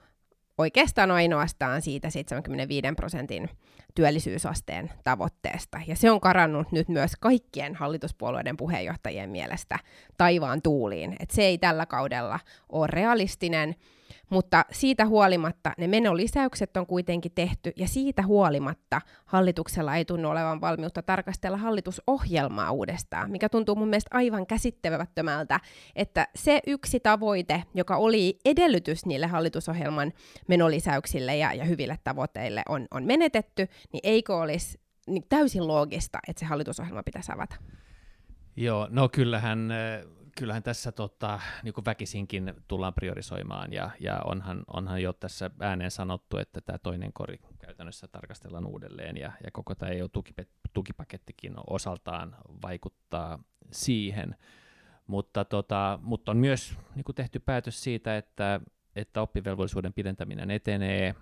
oikeastaan 0.59 1.11
ainoastaan 1.11 1.81
siitä 1.81 2.09
75 2.09 2.87
prosentin 2.95 3.49
työllisyysasteen 3.95 4.91
tavoitteesta. 5.03 5.81
Ja 5.87 5.95
se 5.95 6.11
on 6.11 6.19
karannut 6.19 6.71
nyt 6.71 6.89
myös 6.89 7.11
kaikkien 7.19 7.75
hallituspuolueiden 7.75 8.57
puheenjohtajien 8.57 9.29
mielestä 9.29 9.79
taivaan 10.17 10.61
tuuliin. 10.61 11.15
Et 11.19 11.31
se 11.31 11.41
ei 11.41 11.57
tällä 11.57 11.85
kaudella 11.85 12.39
ole 12.69 12.87
realistinen. 12.87 13.75
Mutta 14.29 14.65
siitä 14.71 15.05
huolimatta 15.05 15.71
ne 15.77 15.87
menolisäykset 15.87 16.77
on 16.77 16.85
kuitenkin 16.85 17.31
tehty, 17.35 17.73
ja 17.75 17.87
siitä 17.87 18.23
huolimatta 18.23 19.01
hallituksella 19.25 19.95
ei 19.95 20.05
tunnu 20.05 20.29
olevan 20.29 20.61
valmiutta 20.61 21.01
tarkastella 21.01 21.57
hallitusohjelmaa 21.57 22.71
uudestaan, 22.71 23.31
mikä 23.31 23.49
tuntuu 23.49 23.75
mun 23.75 23.89
mielestä 23.89 24.17
aivan 24.17 24.47
käsittämättömältä, 24.47 25.59
että 25.95 26.27
se 26.35 26.59
yksi 26.67 26.99
tavoite, 26.99 27.63
joka 27.73 27.97
oli 27.97 28.39
edellytys 28.45 29.05
niille 29.05 29.27
hallitusohjelman 29.27 30.13
menolisäyksille 30.47 31.37
ja, 31.37 31.53
ja 31.53 31.65
hyville 31.65 31.99
tavoitteille, 32.03 32.61
on, 32.69 32.87
on 32.91 33.03
menetetty, 33.03 33.67
niin 33.93 34.01
eikö 34.03 34.37
olisi 34.37 34.79
niin 35.07 35.23
täysin 35.29 35.67
loogista, 35.67 36.19
että 36.27 36.39
se 36.39 36.45
hallitusohjelma 36.45 37.03
pitäisi 37.03 37.31
avata? 37.31 37.55
Joo, 38.55 38.87
no 38.91 39.09
kyllähän 39.09 39.71
kyllähän 40.39 40.63
tässä 40.63 40.91
tota, 40.91 41.39
niin 41.63 41.73
kuin 41.73 41.85
väkisinkin 41.85 42.53
tullaan 42.67 42.93
priorisoimaan, 42.93 43.73
ja, 43.73 43.89
ja 43.99 44.21
onhan, 44.25 44.63
onhan 44.73 45.01
jo 45.01 45.13
tässä 45.13 45.51
ääneen 45.59 45.91
sanottu, 45.91 46.37
että 46.37 46.61
tämä 46.61 46.77
toinen 46.77 47.13
kori 47.13 47.39
käytännössä 47.59 48.07
tarkastellaan 48.07 48.65
uudelleen, 48.65 49.17
ja, 49.17 49.31
ja 49.43 49.51
koko 49.51 49.75
tämä 49.75 49.91
EU-tukipakettikin 49.91 51.53
osaltaan 51.67 52.35
vaikuttaa 52.61 53.39
siihen. 53.71 54.35
Mutta, 55.07 55.45
tota, 55.45 55.99
mutta 56.01 56.31
on 56.31 56.37
myös 56.37 56.77
niin 56.95 57.03
kuin 57.03 57.15
tehty 57.15 57.39
päätös 57.39 57.83
siitä, 57.83 58.17
että, 58.17 58.61
että 58.95 59.21
oppivelvollisuuden 59.21 59.93
pidentäminen 59.93 60.51
etenee. 60.51 61.15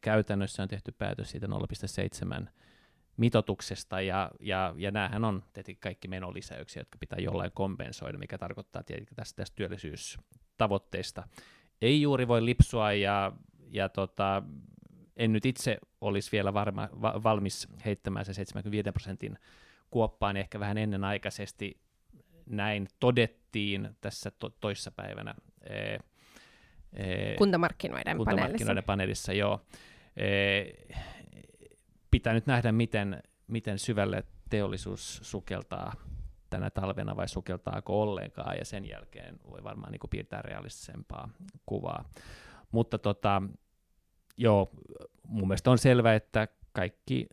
Käytännössä 0.00 0.62
on 0.62 0.68
tehty 0.68 0.92
päätös 0.92 1.30
siitä 1.30 1.46
0,7 1.46 2.48
mitotuksesta, 3.20 4.00
ja, 4.00 4.30
ja, 4.40 4.74
ja 4.76 4.90
näähän 4.90 5.24
on 5.24 5.42
tietenkin 5.52 5.80
kaikki 5.80 6.08
menolisäyksiä, 6.08 6.80
jotka 6.80 6.98
pitää 6.98 7.18
jollain 7.18 7.50
kompensoida, 7.54 8.18
mikä 8.18 8.38
tarkoittaa 8.38 8.82
tietenkin 8.82 9.16
tästä, 9.16 9.36
tästä 9.36 9.56
työllisyystavoitteista. 9.56 11.28
Ei 11.82 12.02
juuri 12.02 12.28
voi 12.28 12.44
lipsua, 12.44 12.92
ja, 12.92 13.32
ja 13.70 13.88
tota, 13.88 14.42
en 15.16 15.32
nyt 15.32 15.46
itse 15.46 15.78
olisi 16.00 16.32
vielä 16.32 16.54
varma, 16.54 16.88
va, 17.02 17.22
valmis 17.22 17.68
heittämään 17.84 18.24
se 18.24 18.34
75 18.34 18.92
prosentin 18.92 19.38
kuoppaan 19.90 20.36
ehkä 20.36 20.60
vähän 20.60 20.78
ennenaikaisesti. 20.78 21.80
Näin 22.46 22.88
todettiin 23.00 23.88
tässä 24.00 24.30
to, 24.30 24.50
toissapäivänä. 24.50 25.34
E, 25.62 25.98
e, 26.92 27.34
kuntamarkkinoiden, 27.38 28.16
kuntamarkkinoiden 28.16 28.84
paneelissa. 28.84 28.86
paneelissa 28.86 29.32
joo. 29.32 29.60
E, 30.16 30.26
pitää 32.10 32.32
nyt 32.32 32.46
nähdä, 32.46 32.72
miten, 32.72 33.22
miten 33.46 33.78
syvälle 33.78 34.24
teollisuus 34.50 35.20
sukeltaa 35.22 35.92
tänä 36.50 36.70
talvena 36.70 37.16
vai 37.16 37.28
sukeltaako 37.28 38.02
ollenkaan, 38.02 38.56
ja 38.58 38.64
sen 38.64 38.88
jälkeen 38.88 39.40
voi 39.50 39.64
varmaan 39.64 39.92
niin 39.92 40.00
kuin 40.00 40.10
piirtää 40.10 40.42
realistisempaa 40.42 41.28
kuvaa. 41.66 42.04
Mutta 42.72 42.98
tota, 42.98 43.42
joo, 44.36 44.70
mun 45.28 45.48
mielestä 45.48 45.70
on 45.70 45.78
selvää, 45.78 46.14
että 46.14 46.48
kaikki 46.72 47.28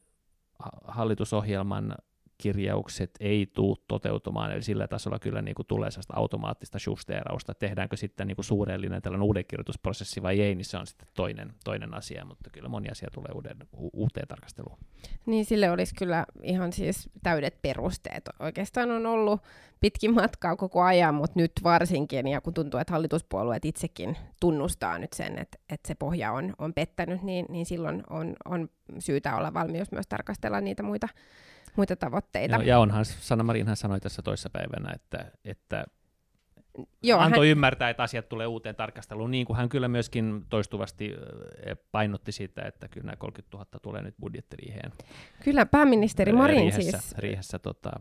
hallitusohjelman 0.88 1.96
kirjaukset 2.38 3.12
ei 3.20 3.51
tule 3.53 3.77
toteutumaan, 3.88 4.51
eli 4.51 4.62
sillä 4.62 4.88
tasolla 4.88 5.20
kyllä 5.20 5.41
niin 5.41 5.56
kuin 5.56 5.65
tulee 5.65 5.91
sellaista 5.91 6.13
automaattista 6.15 6.77
justeerausta, 6.86 7.53
tehdäänkö 7.53 7.98
sitten 7.98 8.27
niin 8.27 8.36
kuin 8.36 8.46
suurellinen 8.46 9.01
tällainen 9.01 9.25
uudenkirjoitusprosessi 9.25 10.24
vai 10.24 10.41
ei, 10.41 10.56
niin 10.56 10.65
se 10.65 10.77
on 10.77 10.88
sitten 10.88 11.08
toinen, 11.13 11.53
toinen 11.63 11.94
asia, 11.94 12.25
mutta 12.25 12.50
kyllä 12.50 12.70
moni 12.70 12.89
asia 12.89 13.10
tulee 13.13 13.32
uuden, 13.36 13.58
u- 13.77 13.89
uuteen 13.94 14.27
tarkasteluun. 14.27 14.77
Niin 15.25 15.46
sille 15.46 15.72
olisi 15.72 15.96
kyllä 15.96 16.25
ihan 16.44 16.74
siis 16.74 17.10
täydet 17.24 17.62
perusteet. 17.62 18.29
Oikeastaan 18.39 18.91
on 18.91 19.06
ollut 19.06 19.41
pitkin 19.79 20.13
matkaa 20.13 20.56
koko 20.56 20.82
ajan, 20.82 21.15
mutta 21.15 21.39
nyt 21.39 21.51
varsinkin, 21.63 22.27
ja 22.27 22.41
kun 22.41 22.53
tuntuu, 22.53 22.79
että 22.79 22.94
hallituspuolueet 22.94 23.65
itsekin 23.65 24.17
tunnustaa 24.39 25.00
nyt 25.00 25.13
sen, 25.13 25.38
että, 25.38 25.58
että 25.70 25.88
se 25.88 25.96
pohja 25.96 26.32
on, 26.32 26.53
on 26.58 26.74
pettänyt, 26.74 27.22
niin, 27.22 27.46
niin 27.50 27.65
silloin 27.65 28.03
on, 28.10 28.36
on 28.46 28.70
syytä 29.00 29.36
olla 29.36 29.53
valmius 29.53 29.91
myös 29.91 30.08
tarkastella 30.08 30.62
niitä 30.62 30.84
muita 30.84 31.08
muita 31.77 31.96
tavoitteita. 31.96 32.55
Joo, 32.55 32.62
ja 32.62 32.79
onhan 32.79 33.05
Sanna 33.05 33.43
Marinhan 33.43 33.75
sanoi 33.75 34.00
tässä 34.00 34.22
toissapäivänä, 34.22 34.91
että, 34.96 35.31
että 35.46 35.86
Joo, 37.03 37.19
antoi 37.19 37.48
hän... 37.48 37.51
ymmärtää, 37.51 37.89
että 37.89 38.03
asiat 38.03 38.29
tulee 38.29 38.48
uuteen 38.48 38.75
tarkasteluun, 38.75 39.31
niin 39.31 39.46
kuin 39.46 39.57
hän 39.57 39.69
kyllä 39.69 39.88
myöskin 39.88 40.46
toistuvasti 40.50 41.13
painotti 41.91 42.31
sitä, 42.31 42.62
että 42.62 42.88
kyllä 42.88 43.05
nämä 43.05 43.15
30 43.15 43.57
000 43.57 43.67
tulee 43.81 44.01
nyt 44.01 44.15
budjettiriiheen. 44.19 44.91
Kyllä 45.43 45.65
pääministeri 45.65 46.34
Marin 46.34 46.57
riihessä, 46.57 47.00
siis... 47.00 47.17
Riihessä 47.17 47.60
tota, 47.60 47.91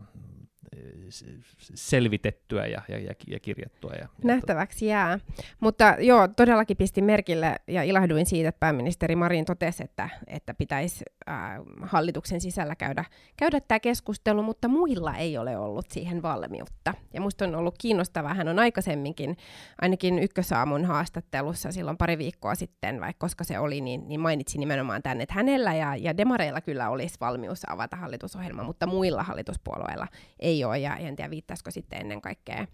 selvitettyä 1.75 2.65
ja, 2.65 2.81
ja, 2.87 2.99
ja, 2.99 3.13
ja 3.27 3.39
kirjattua. 3.39 3.91
Ja, 3.91 4.07
Nähtäväksi 4.23 4.85
jää. 4.85 5.19
Mutta 5.59 5.95
joo, 5.99 6.27
todellakin 6.27 6.77
pistin 6.77 7.03
merkille 7.03 7.55
ja 7.67 7.83
ilahduin 7.83 8.25
siitä, 8.25 8.49
että 8.49 8.59
pääministeri 8.59 9.15
Marin 9.15 9.45
totesi, 9.45 9.83
että, 9.83 10.09
että 10.27 10.53
pitäisi 10.53 11.05
äh, 11.29 11.35
hallituksen 11.81 12.41
sisällä 12.41 12.75
käydä, 12.75 13.05
käydä 13.37 13.59
tämä 13.59 13.79
keskustelu, 13.79 14.43
mutta 14.43 14.67
muilla 14.67 15.15
ei 15.15 15.37
ole 15.37 15.57
ollut 15.57 15.91
siihen 15.91 16.21
valmiutta. 16.21 16.93
Ja 17.13 17.21
musta 17.21 17.45
on 17.45 17.55
ollut 17.55 17.75
kiinnostavaa, 17.77 18.33
hän 18.33 18.47
on 18.47 18.59
aikaisemminkin, 18.59 19.37
ainakin 19.81 20.19
ykkösaamun 20.19 20.85
haastattelussa 20.85 21.71
silloin 21.71 21.97
pari 21.97 22.17
viikkoa 22.17 22.55
sitten, 22.55 23.01
vaikka 23.01 23.27
koska 23.27 23.43
se 23.43 23.59
oli, 23.59 23.81
niin, 23.81 24.07
niin 24.07 24.19
mainitsi 24.19 24.57
nimenomaan 24.57 25.03
tänne, 25.03 25.23
että 25.23 25.35
hänellä 25.35 25.73
ja, 25.73 25.95
ja 25.95 26.17
demareilla 26.17 26.61
kyllä 26.61 26.89
olisi 26.89 27.17
valmius 27.19 27.69
avata 27.69 27.95
hallitusohjelma, 27.95 28.63
mutta 28.63 28.87
muilla 28.87 29.23
hallituspuolueilla 29.23 30.07
ei 30.39 30.63
ole, 30.67 30.79
ja 30.79 30.95
en 30.95 31.15
tiedä 31.15 31.29
viittaisiko 31.29 31.71
sitten 31.71 32.01
ennen 32.01 32.21
kaikkea 32.21 32.67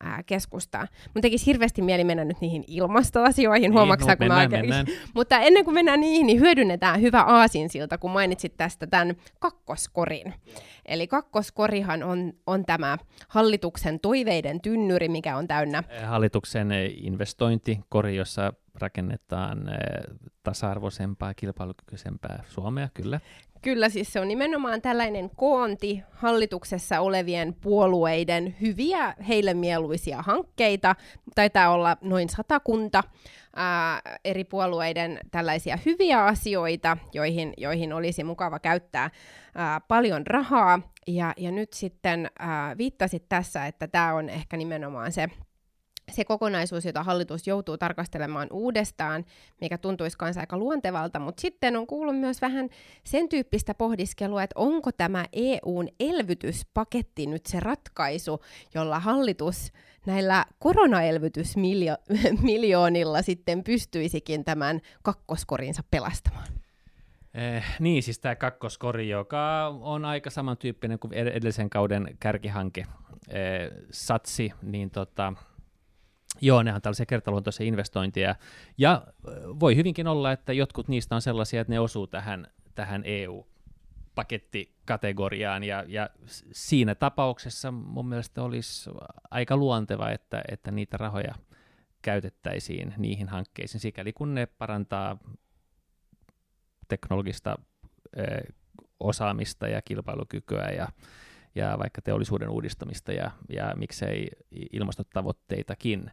ää, 0.00 0.22
keskustaa. 0.22 0.86
Mun 1.14 1.22
tekisi 1.22 1.46
hirveästi 1.46 1.82
mieli 1.82 2.04
mennä 2.04 2.24
nyt 2.24 2.40
niihin 2.40 2.64
ilmastoasioihin, 2.66 3.62
niin, 3.62 3.72
huomaksaa, 3.72 4.12
no, 4.12 4.16
kun 4.16 4.26
mennään, 4.26 4.50
mä 4.50 4.58
mennään. 4.58 4.86
Mutta 5.14 5.38
ennen 5.38 5.64
kuin 5.64 5.74
mennään 5.74 6.00
niihin, 6.00 6.26
niin 6.26 6.40
hyödynnetään 6.40 7.00
hyvä 7.00 7.22
aasinsilta, 7.22 7.98
kun 7.98 8.10
mainitsit 8.10 8.56
tästä 8.56 8.86
tämän 8.86 9.16
kakkoskorin. 9.40 10.34
Eli 10.86 11.06
kakkoskorihan 11.06 12.02
on, 12.02 12.32
on 12.46 12.64
tämä 12.64 12.98
hallituksen 13.28 14.00
toiveiden 14.00 14.60
tynnyri, 14.60 15.08
mikä 15.08 15.36
on 15.36 15.48
täynnä. 15.48 15.82
Hallituksen 16.06 16.72
investointikori, 16.96 18.16
jossa 18.16 18.52
rakennetaan 18.74 19.70
tasa-arvoisempaa, 20.42 21.34
kilpailukykyisempää 21.34 22.44
Suomea, 22.48 22.88
kyllä. 22.94 23.20
Kyllä, 23.62 23.88
siis 23.88 24.12
se 24.12 24.20
on 24.20 24.28
nimenomaan 24.28 24.82
tällainen 24.82 25.30
koonti 25.36 26.02
hallituksessa 26.10 27.00
olevien 27.00 27.54
puolueiden 27.54 28.56
hyviä, 28.60 29.14
heille 29.28 29.54
mieluisia 29.54 30.22
hankkeita. 30.22 30.96
Taitaa 31.34 31.70
olla 31.70 31.96
noin 32.00 32.28
satakunta 32.28 33.02
ää, 33.56 34.00
eri 34.24 34.44
puolueiden 34.44 35.18
tällaisia 35.30 35.78
hyviä 35.86 36.24
asioita, 36.24 36.96
joihin, 37.12 37.54
joihin 37.56 37.92
olisi 37.92 38.24
mukava 38.24 38.58
käyttää 38.58 39.10
ää, 39.54 39.80
paljon 39.80 40.26
rahaa. 40.26 40.80
Ja, 41.06 41.32
ja 41.36 41.50
nyt 41.50 41.72
sitten 41.72 42.30
ää, 42.38 42.78
viittasit 42.78 43.28
tässä, 43.28 43.66
että 43.66 43.88
tämä 43.88 44.14
on 44.14 44.28
ehkä 44.28 44.56
nimenomaan 44.56 45.12
se 45.12 45.28
se 46.12 46.24
kokonaisuus, 46.24 46.84
jota 46.84 47.02
hallitus 47.02 47.46
joutuu 47.46 47.78
tarkastelemaan 47.78 48.48
uudestaan, 48.52 49.24
mikä 49.60 49.78
tuntuisi 49.78 50.18
kanssa 50.18 50.40
aika 50.40 50.58
luontevalta, 50.58 51.18
mutta 51.18 51.40
sitten 51.40 51.76
on 51.76 51.86
kuullut 51.86 52.18
myös 52.18 52.40
vähän 52.40 52.68
sen 53.04 53.28
tyyppistä 53.28 53.74
pohdiskelua, 53.74 54.42
että 54.42 54.60
onko 54.60 54.92
tämä 54.92 55.24
EUn 55.32 55.88
elvytyspaketti 56.00 57.26
nyt 57.26 57.46
se 57.46 57.60
ratkaisu, 57.60 58.40
jolla 58.74 59.00
hallitus 59.00 59.72
näillä 60.06 60.44
koronaelvytysmiljoonilla 60.58 63.22
sitten 63.32 63.64
pystyisikin 63.64 64.44
tämän 64.44 64.80
kakkoskorinsa 65.02 65.82
pelastamaan. 65.90 66.48
Eh, 67.34 67.64
niin, 67.80 68.02
siis 68.02 68.18
tämä 68.18 68.36
kakkoskori, 68.36 69.08
joka 69.08 69.68
on 69.80 70.04
aika 70.04 70.30
samantyyppinen 70.30 70.98
kuin 70.98 71.12
edellisen 71.12 71.70
kauden 71.70 72.16
kärkihanke 72.20 72.80
eh, 72.80 72.88
Satsi, 73.90 74.52
niin 74.62 74.90
tota, 74.90 75.32
Joo, 76.40 76.62
ne 76.62 76.74
on 76.74 76.82
tällaisia 76.82 77.06
kertaluontoisia 77.06 77.66
investointeja. 77.66 78.34
Ja 78.78 79.06
voi 79.60 79.76
hyvinkin 79.76 80.06
olla, 80.06 80.32
että 80.32 80.52
jotkut 80.52 80.88
niistä 80.88 81.14
on 81.14 81.22
sellaisia, 81.22 81.60
että 81.60 81.72
ne 81.72 81.80
osuu 81.80 82.06
tähän, 82.06 82.46
tähän 82.74 83.02
EU-pakettikategoriaan, 83.04 85.64
ja, 85.64 85.84
ja 85.88 86.10
siinä 86.52 86.94
tapauksessa 86.94 87.70
mun 87.70 88.08
mielestä 88.08 88.42
olisi 88.42 88.90
aika 89.30 89.56
luonteva, 89.56 90.10
että, 90.10 90.42
että 90.48 90.70
niitä 90.70 90.96
rahoja 90.96 91.34
käytettäisiin 92.02 92.94
niihin 92.96 93.28
hankkeisiin, 93.28 93.80
sikäli 93.80 94.12
kun 94.12 94.34
ne 94.34 94.46
parantaa 94.46 95.18
teknologista 96.88 97.58
osaamista 99.00 99.68
ja 99.68 99.82
kilpailukykyä 99.82 100.70
ja, 100.70 100.88
ja 101.54 101.78
vaikka 101.78 102.02
teollisuuden 102.02 102.48
uudistamista 102.48 103.12
ja, 103.12 103.30
ja 103.48 103.72
miksei 103.76 104.28
ilmastotavoitteitakin, 104.72 106.10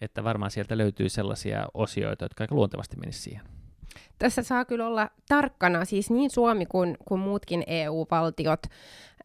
että 0.00 0.24
varmaan 0.24 0.50
sieltä 0.50 0.78
löytyy 0.78 1.08
sellaisia 1.08 1.66
osioita, 1.74 2.24
jotka 2.24 2.44
aika 2.44 2.54
luontevasti 2.54 2.96
menisivät 2.96 3.24
siihen. 3.24 3.44
Tässä 4.18 4.42
saa 4.42 4.64
kyllä 4.64 4.86
olla 4.86 5.10
tarkkana, 5.28 5.84
siis 5.84 6.10
niin 6.10 6.30
Suomi 6.30 6.66
kuin, 6.66 6.96
kuin 7.08 7.20
muutkin 7.20 7.64
EU-valtiot, 7.66 8.62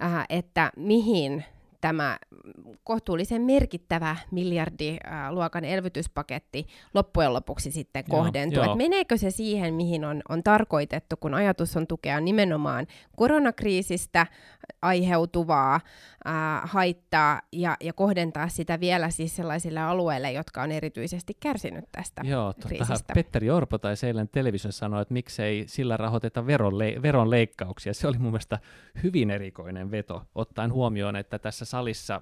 äh, 0.03 0.25
että 0.29 0.71
mihin 0.77 1.45
tämä 1.85 2.17
kohtuullisen 2.83 3.41
merkittävä 3.41 4.15
miljardiluokan 4.31 5.65
elvytyspaketti 5.65 6.67
loppujen 6.93 7.33
lopuksi 7.33 7.71
sitten 7.71 8.03
joo, 8.07 8.17
kohdentuu. 8.17 8.63
Joo. 8.63 8.75
meneekö 8.75 9.17
se 9.17 9.29
siihen, 9.29 9.73
mihin 9.73 10.05
on, 10.05 10.21
on 10.29 10.43
tarkoitettu, 10.43 11.17
kun 11.17 11.33
ajatus 11.33 11.77
on 11.77 11.87
tukea 11.87 12.19
nimenomaan 12.19 12.87
koronakriisistä 13.15 14.27
aiheutuvaa 14.81 15.79
ää, 16.25 16.61
haittaa 16.63 17.41
ja, 17.51 17.77
ja 17.81 17.93
kohdentaa 17.93 18.47
sitä 18.47 18.79
vielä 18.79 19.09
siis 19.09 19.35
sellaisille 19.35 19.79
alueille, 19.79 20.31
jotka 20.31 20.61
on 20.61 20.71
erityisesti 20.71 21.37
kärsinyt 21.39 21.85
tästä 21.91 22.21
Joo, 22.25 22.53
kriisistä. 22.67 23.13
Petteri 23.13 23.49
Orpo 23.49 23.77
tai 23.77 23.93
eilen 24.03 24.29
televisiossa 24.29 24.79
sanoi, 24.79 25.01
että 25.01 25.13
miksei 25.13 25.63
sillä 25.67 25.97
rahoiteta 25.97 26.41
veronle- 26.41 27.01
veronleikkauksia. 27.01 27.93
Se 27.93 28.07
oli 28.07 28.17
mun 28.17 28.31
mielestä 28.31 28.59
hyvin 29.03 29.31
erikoinen 29.31 29.91
veto, 29.91 30.23
ottaen 30.35 30.73
huomioon, 30.73 31.15
että 31.15 31.39
tässä 31.39 31.65
salissa 31.75 32.21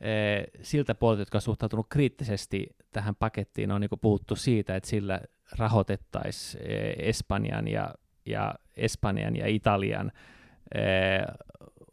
eh, 0.00 0.44
siltä 0.62 0.94
puolelta, 0.94 1.22
jotka 1.22 1.38
on 1.38 1.42
suhtautunut 1.42 1.86
kriittisesti 1.88 2.66
tähän 2.92 3.14
pakettiin, 3.14 3.72
on 3.72 3.80
niin 3.80 3.90
puhuttu 4.00 4.36
siitä, 4.36 4.76
että 4.76 4.88
sillä 4.88 5.20
rahoitettaisiin 5.58 6.64
eh, 6.66 6.94
Espanjan 6.98 7.68
ja, 7.68 7.94
ja 8.26 8.54
Espanjan 8.76 9.36
ja 9.36 9.46
Italian 9.46 10.12
eh, 10.74 11.22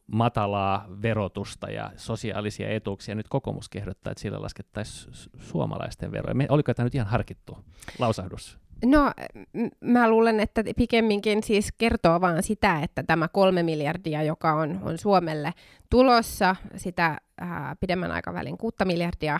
matalaa 0.07 0.85
verotusta 1.01 1.71
ja 1.71 1.91
sosiaalisia 1.95 2.69
etuuksia. 2.69 3.15
Nyt 3.15 3.27
kokoomus 3.29 3.69
kehdottaa, 3.69 4.11
että 4.11 4.21
sillä 4.21 4.41
laskettaisiin 4.41 5.13
suomalaisten 5.39 6.11
veroja. 6.11 6.35
Me, 6.35 6.45
oliko 6.49 6.73
tämä 6.73 6.83
nyt 6.83 6.95
ihan 6.95 7.07
harkittu 7.07 7.57
lausahdus? 7.99 8.59
No, 8.85 9.11
mä 9.81 10.09
luulen, 10.09 10.39
että 10.39 10.63
pikemminkin 10.77 11.43
siis 11.43 11.71
kertoo 11.77 12.21
vaan 12.21 12.43
sitä, 12.43 12.79
että 12.83 13.03
tämä 13.03 13.27
kolme 13.27 13.63
miljardia, 13.63 14.23
joka 14.23 14.53
on, 14.53 14.79
on 14.83 14.97
Suomelle 14.97 15.53
tulossa, 15.89 16.55
sitä 16.75 17.17
ää, 17.41 17.75
pidemmän 17.79 18.11
aikavälin 18.11 18.57
kuutta 18.57 18.85
miljardia 18.85 19.39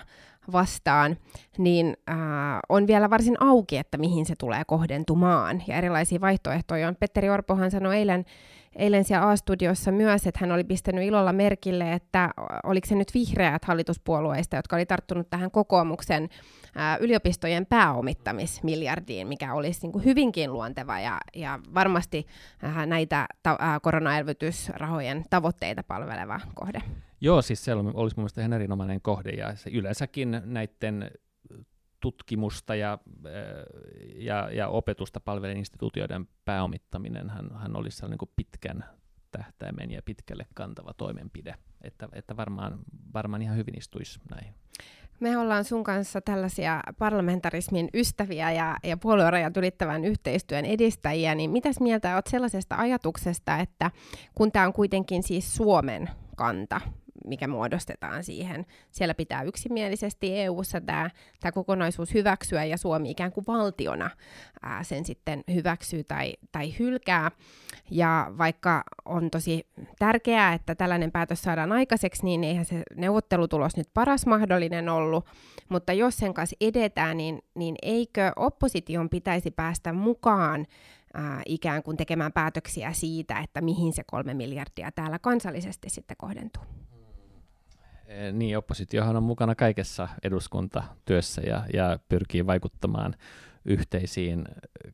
vastaan, 0.52 1.18
niin 1.58 1.98
ää, 2.08 2.60
on 2.70 2.88
vielä 2.88 3.10
varsin 3.10 3.38
auki, 3.40 3.78
että 3.78 3.98
mihin 3.98 4.26
se 4.26 4.34
tulee 4.40 4.64
kohdentumaan. 4.68 5.64
Ja 5.68 5.76
erilaisia 5.76 6.22
vaihtoehtoja 6.22 6.88
on. 6.88 6.96
Petteri 6.96 7.30
Orpohan 7.30 7.72
sanoi 7.72 7.98
eilen, 7.98 8.26
eilen 8.76 9.04
siellä 9.04 9.30
A-studiossa 9.30 9.92
myös, 9.92 10.28
että 10.28 10.40
hän 10.42 10.52
oli 10.52 10.64
pistänyt 10.64 11.04
ilolla 11.04 11.34
merkille, 11.34 11.94
että 11.94 12.30
oliko 12.64 12.88
se 12.88 12.96
nyt 12.96 13.14
vihreät 13.14 13.66
hallituspuolueista, 13.66 14.56
jotka 14.56 14.76
oli 14.76 14.86
tarttunut 14.86 15.30
tähän 15.30 15.52
kokoomuksen 15.52 16.30
ää, 16.76 16.98
yliopistojen 16.98 17.66
pääomittamismiljardiin, 17.66 19.28
mikä 19.28 19.54
olisi 19.54 19.80
niin 19.82 19.92
kuin 19.92 20.06
hyvinkin 20.06 20.54
luonteva 20.54 21.00
ja, 21.00 21.18
ja 21.36 21.60
varmasti 21.74 22.28
ää, 22.62 22.86
näitä 22.86 23.28
ta- 23.44 23.80
koronaelvytysrahojen 23.82 25.26
tavoitteita 25.30 25.84
palveleva 25.84 26.40
kohde. 26.56 26.82
Joo, 27.22 27.42
siis 27.42 27.66
se 27.66 27.74
olisi 27.74 28.16
mun 28.16 28.22
mielestä 28.22 28.42
ihan 28.42 28.54
erinomainen 28.54 29.02
kohde 29.02 29.30
ja 29.30 29.56
se 29.56 29.70
yleensäkin 29.70 30.42
näiden 30.46 31.12
tutkimusta 32.00 32.76
ja, 32.76 32.98
ja, 34.16 34.50
ja 34.52 34.68
opetusta 34.68 35.20
palvelen 35.20 35.58
instituutioiden 35.58 36.28
pääomittaminen 36.46 37.30
hän, 37.30 37.50
hän 37.56 37.76
olisi 37.76 37.98
sellainen 37.98 38.18
niin 38.22 38.34
pitkän 38.36 38.86
tähtäimen 39.32 39.92
ja 39.92 40.02
pitkälle 40.06 40.46
kantava 40.54 40.94
toimenpide, 40.94 41.56
että, 41.82 42.10
että 42.14 42.38
varmaan, 42.38 42.80
varmaan 43.14 43.42
ihan 43.42 43.58
hyvin 43.58 43.78
istuisi 43.78 44.20
näihin. 44.32 44.54
Me 45.20 45.38
ollaan 45.38 45.64
sun 45.64 45.84
kanssa 45.84 46.22
tällaisia 46.22 46.84
parlamentarismin 46.98 47.90
ystäviä 47.94 48.52
ja, 48.52 48.78
ja 48.84 48.98
puoluerajat 48.98 49.58
ylittävän 49.58 50.06
yhteistyön 50.06 50.66
edistäjiä, 50.66 51.36
niin 51.36 51.52
mitäs 51.52 51.80
mieltä 51.80 52.14
olet 52.14 52.28
sellaisesta 52.28 52.76
ajatuksesta, 52.76 53.58
että 53.58 53.92
kun 54.36 54.52
tämä 54.52 54.68
on 54.68 54.74
kuitenkin 54.74 55.24
siis 55.24 55.56
Suomen 55.56 56.10
kanta, 56.36 56.82
mikä 57.28 57.48
muodostetaan 57.48 58.24
siihen. 58.24 58.66
Siellä 58.92 59.14
pitää 59.14 59.44
yksimielisesti 59.44 60.40
EU-ssa 60.40 60.82
tämä, 60.82 61.10
tämä 61.40 61.52
kokonaisuus 61.52 62.14
hyväksyä 62.14 62.66
ja 62.66 62.78
Suomi 62.78 63.12
ikään 63.12 63.32
kuin 63.32 63.46
valtiona 63.48 64.10
ää, 64.64 64.84
sen 64.84 65.06
sitten 65.06 65.44
hyväksyy 65.54 66.04
tai, 66.04 66.34
tai 66.52 66.74
hylkää. 66.80 67.32
Ja 67.92 68.32
vaikka 68.38 68.84
on 69.06 69.30
tosi 69.30 69.68
tärkeää, 70.00 70.54
että 70.54 70.76
tällainen 70.76 71.12
päätös 71.12 71.42
saadaan 71.42 71.72
aikaiseksi, 71.72 72.26
niin 72.26 72.44
eihän 72.44 72.66
se 72.66 72.84
neuvottelutulos 72.96 73.78
nyt 73.78 73.90
paras 73.94 74.26
mahdollinen 74.26 74.90
ollut. 74.90 75.26
Mutta 75.70 75.94
jos 75.94 76.18
sen 76.18 76.34
kanssa 76.34 76.56
edetään, 76.62 77.18
niin, 77.18 77.42
niin 77.56 77.76
eikö 77.82 78.32
opposition 78.36 79.10
pitäisi 79.10 79.52
päästä 79.52 79.94
mukaan 79.94 80.66
ää, 81.14 81.42
ikään 81.46 81.84
kuin 81.84 81.98
tekemään 81.98 82.34
päätöksiä 82.34 82.94
siitä, 82.94 83.40
että 83.40 83.62
mihin 83.62 83.94
se 83.94 84.04
kolme 84.04 84.34
miljardia 84.34 84.92
täällä 84.92 85.20
kansallisesti 85.20 85.90
sitten 85.90 86.18
kohdentuu? 86.18 86.64
Eh, 88.10 88.34
niin, 88.34 88.58
oppositiohan 88.58 89.16
on 89.16 89.24
mukana 89.24 89.56
kaikessa 89.56 90.08
eduskuntatyössä 90.24 91.42
ja, 91.42 91.66
ja 91.74 92.00
pyrkii 92.10 92.46
vaikuttamaan 92.46 93.16
yhteisiin 93.66 94.46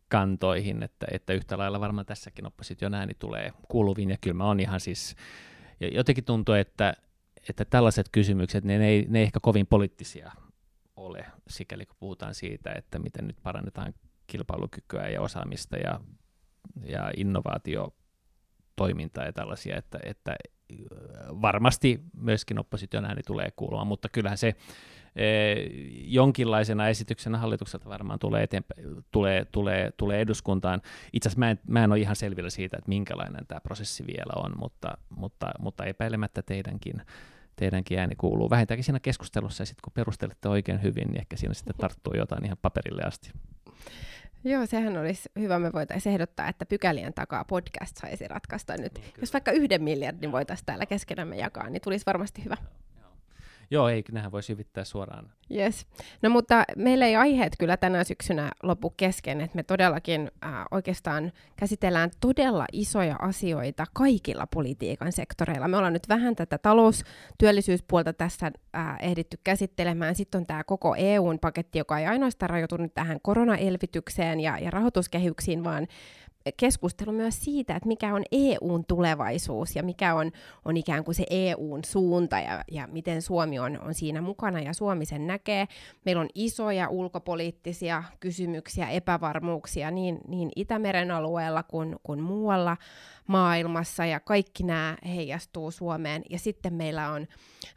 kantoihin, 0.08 0.84
että, 0.84 1.08
että 1.12 1.34
yhtä 1.34 1.58
lailla 1.58 1.80
varmaan 1.80 2.06
tässäkin 2.06 2.48
opposition 2.48 2.94
ääni 2.94 3.14
tulee 3.20 3.54
kuuluviin, 3.68 4.10
ja 4.10 4.18
kyllä 4.22 4.34
mä 4.34 4.46
on 4.46 4.60
ihan 4.60 4.80
siis, 4.80 5.16
jotenkin 5.92 6.24
tuntuu, 6.24 6.56
että, 6.56 6.94
että 7.50 7.66
tällaiset 7.66 8.10
kysymykset, 8.12 8.64
ne 8.64 8.88
ei, 8.88 9.06
ne 9.10 9.20
ei 9.20 9.24
ehkä 9.24 9.40
kovin 9.42 9.68
poliittisia 9.68 10.32
ole, 10.96 11.26
sikäli 11.48 11.86
kun 11.86 11.98
puhutaan 12.00 12.36
siitä, 12.36 12.72
että 12.72 13.00
miten 13.00 13.28
nyt 13.28 13.38
parannetaan 13.44 13.94
kilpailukykyä 14.28 15.10
ja 15.10 15.22
osaamista 15.22 15.78
ja, 15.78 16.00
ja 16.84 17.12
innovaatiotoimintaa 17.18 19.26
ja 19.26 19.34
tällaisia, 19.34 19.78
että, 19.78 20.00
että 20.04 20.36
varmasti 21.42 22.02
myöskin 22.18 22.60
opposition 22.60 23.06
ääni 23.06 23.22
tulee 23.28 23.52
kuulumaan, 23.56 23.88
mutta 23.88 24.10
kyllähän 24.10 24.38
se 24.38 24.56
e, 25.16 25.26
jonkinlaisena 26.04 26.88
esityksenä 26.88 27.38
hallitukselta 27.38 27.90
varmaan 27.90 28.20
tulee, 28.20 28.44
eteenpäin, 28.44 29.06
tulee, 29.12 29.46
tulee, 29.46 29.92
tulee 29.98 30.22
eduskuntaan. 30.22 30.82
Itse 31.14 31.30
asiassa 31.30 31.40
mä 31.40 31.52
en, 31.52 31.60
mä 31.68 31.84
en 31.84 31.92
ole 31.92 32.00
ihan 32.00 32.16
selvillä 32.16 32.50
siitä, 32.50 32.78
että 32.78 32.90
minkälainen 32.90 33.48
tämä 33.48 33.62
prosessi 33.62 34.08
vielä 34.08 34.34
on, 34.36 34.52
mutta, 34.60 34.98
mutta, 35.10 35.52
mutta 35.60 35.86
epäilemättä 35.86 36.42
teidänkin, 36.42 37.02
teidänkin 37.56 38.00
ääni 38.00 38.16
kuuluu. 38.16 38.50
Vähintäänkin 38.50 38.84
siinä 38.84 39.00
keskustelussa, 39.00 39.62
ja 39.62 39.66
sitten 39.66 39.82
kun 39.84 39.94
perustelette 39.94 40.50
oikein 40.50 40.84
hyvin, 40.84 41.08
niin 41.08 41.20
ehkä 41.20 41.38
siinä 41.38 41.54
sitten 41.54 41.76
tarttuu 41.78 42.14
jotain 42.18 42.46
ihan 42.46 42.58
paperille 42.62 43.02
asti. 43.02 43.32
Joo, 44.46 44.66
sehän 44.66 44.98
olisi 44.98 45.30
hyvä. 45.40 45.60
Me 45.60 45.74
voitaisiin 45.74 46.14
ehdottaa, 46.14 46.48
että 46.48 46.66
pykälien 46.66 47.14
takaa 47.14 47.46
podcast 47.46 47.98
saisi 47.98 48.28
ratkaista 48.28 48.78
nyt. 48.78 48.94
Niin, 48.94 49.14
Jos 49.22 49.34
vaikka 49.34 49.52
yhden 49.52 49.84
miljardin 49.84 50.32
voitaisiin 50.32 50.66
täällä 50.66 50.86
keskenämme 50.86 51.38
jakaa, 51.38 51.70
niin 51.70 51.82
tulisi 51.82 52.06
varmasti 52.06 52.44
hyvä. 52.46 52.58
Joo, 53.72 53.90
ei, 53.90 54.04
nehän 54.12 54.32
voi 54.32 54.44
syvittää 54.44 54.84
suoraan. 54.84 55.30
Yes. 55.52 55.86
No 56.22 56.30
mutta 56.30 56.64
meillä 56.76 57.06
ei 57.06 57.16
aiheet 57.16 57.54
kyllä 57.60 57.78
tänä 57.78 58.04
syksynä 58.04 58.52
lopu 58.64 58.90
kesken, 58.90 59.42
että 59.42 59.56
me 59.56 59.64
todellakin 59.64 60.32
äh, 60.46 60.52
oikeastaan 60.72 61.32
käsitellään 61.56 62.12
todella 62.20 62.66
isoja 62.72 63.16
asioita 63.20 63.86
kaikilla 63.94 64.48
politiikan 64.48 65.12
sektoreilla. 65.12 65.68
Me 65.68 65.78
ollaan 65.78 65.94
nyt 65.94 66.10
vähän 66.10 66.36
tätä 66.36 66.58
taloustyöllisyyspuolta 66.58 68.14
tässä 68.14 68.52
äh, 68.76 68.96
ehditty 69.02 69.40
käsittelemään. 69.44 70.16
Sitten 70.16 70.40
on 70.40 70.46
tämä 70.46 70.64
koko 70.64 70.96
EUn 70.98 71.40
paketti, 71.40 71.78
joka 71.78 72.00
ei 72.00 72.06
ainoastaan 72.06 72.50
rajoitu 72.50 72.78
nyt 72.78 72.94
tähän 72.94 73.20
koronaelvytykseen 73.22 74.40
ja, 74.40 74.58
ja 74.58 74.72
rahoituskehyksiin, 74.72 75.64
vaan 75.64 75.88
keskustelu 76.58 77.12
myös 77.12 77.44
siitä, 77.44 77.76
että 77.76 77.88
mikä 77.88 78.14
on 78.14 78.24
EUn 78.32 78.86
tulevaisuus 78.86 79.76
ja 79.76 79.84
mikä 79.84 80.16
on, 80.16 80.32
on 80.66 80.78
ikään 80.78 81.04
kuin 81.04 81.16
se 81.16 81.26
EUn 81.30 81.84
suunta 81.84 82.40
ja, 82.40 82.64
ja 82.72 82.88
miten 82.88 83.22
Suomi 83.22 83.60
on, 83.60 83.82
on 83.82 83.94
siinä 83.94 84.22
mukana 84.22 84.60
ja 84.60 84.74
Suomi 84.74 85.06
sen 85.06 85.28
näkee. 85.28 85.68
Meillä 86.06 86.22
on 86.22 86.30
isoja 86.36 86.90
ulkopoliittisia 86.90 88.04
kysymyksiä, 88.20 88.90
epävarmuuksia 88.90 89.92
niin, 89.92 90.20
niin 90.28 90.52
Itämeren 90.56 91.12
alueella 91.12 91.64
kuin, 91.64 91.96
kuin 92.04 92.22
muualla 92.22 92.78
maailmassa 93.28 94.06
ja 94.06 94.20
kaikki 94.20 94.64
nämä 94.64 94.98
heijastuu 95.06 95.72
Suomeen. 95.72 96.24
Ja 96.30 96.40
sitten 96.40 96.74
meillä 96.74 97.12
on 97.12 97.28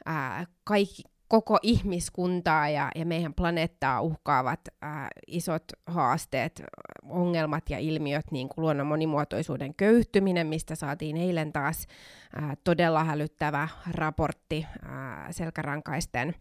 ää, 0.05 0.47
kaikki, 0.65 1.03
koko 1.29 1.59
ihmiskuntaa 1.63 2.69
ja, 2.69 2.91
ja 2.95 3.07
meidän 3.07 3.35
planeettaa 3.35 4.01
uhkaavat 4.01 4.61
ää, 4.83 5.09
isot 5.27 5.65
haasteet, 5.87 6.63
ongelmat 7.09 7.71
ja 7.71 7.79
ilmiöt, 7.79 8.31
niin 8.31 8.49
kuin 8.49 8.63
luonnon 8.63 8.87
monimuotoisuuden 8.87 9.75
köyhtyminen, 9.75 10.47
mistä 10.47 10.75
saatiin 10.75 11.17
eilen 11.17 11.53
taas 11.53 11.87
ää, 12.41 12.55
todella 12.65 13.05
hälyttävä 13.05 13.69
raportti 13.91 14.67
ää, 14.83 15.33
selkärankaisten 15.33 16.35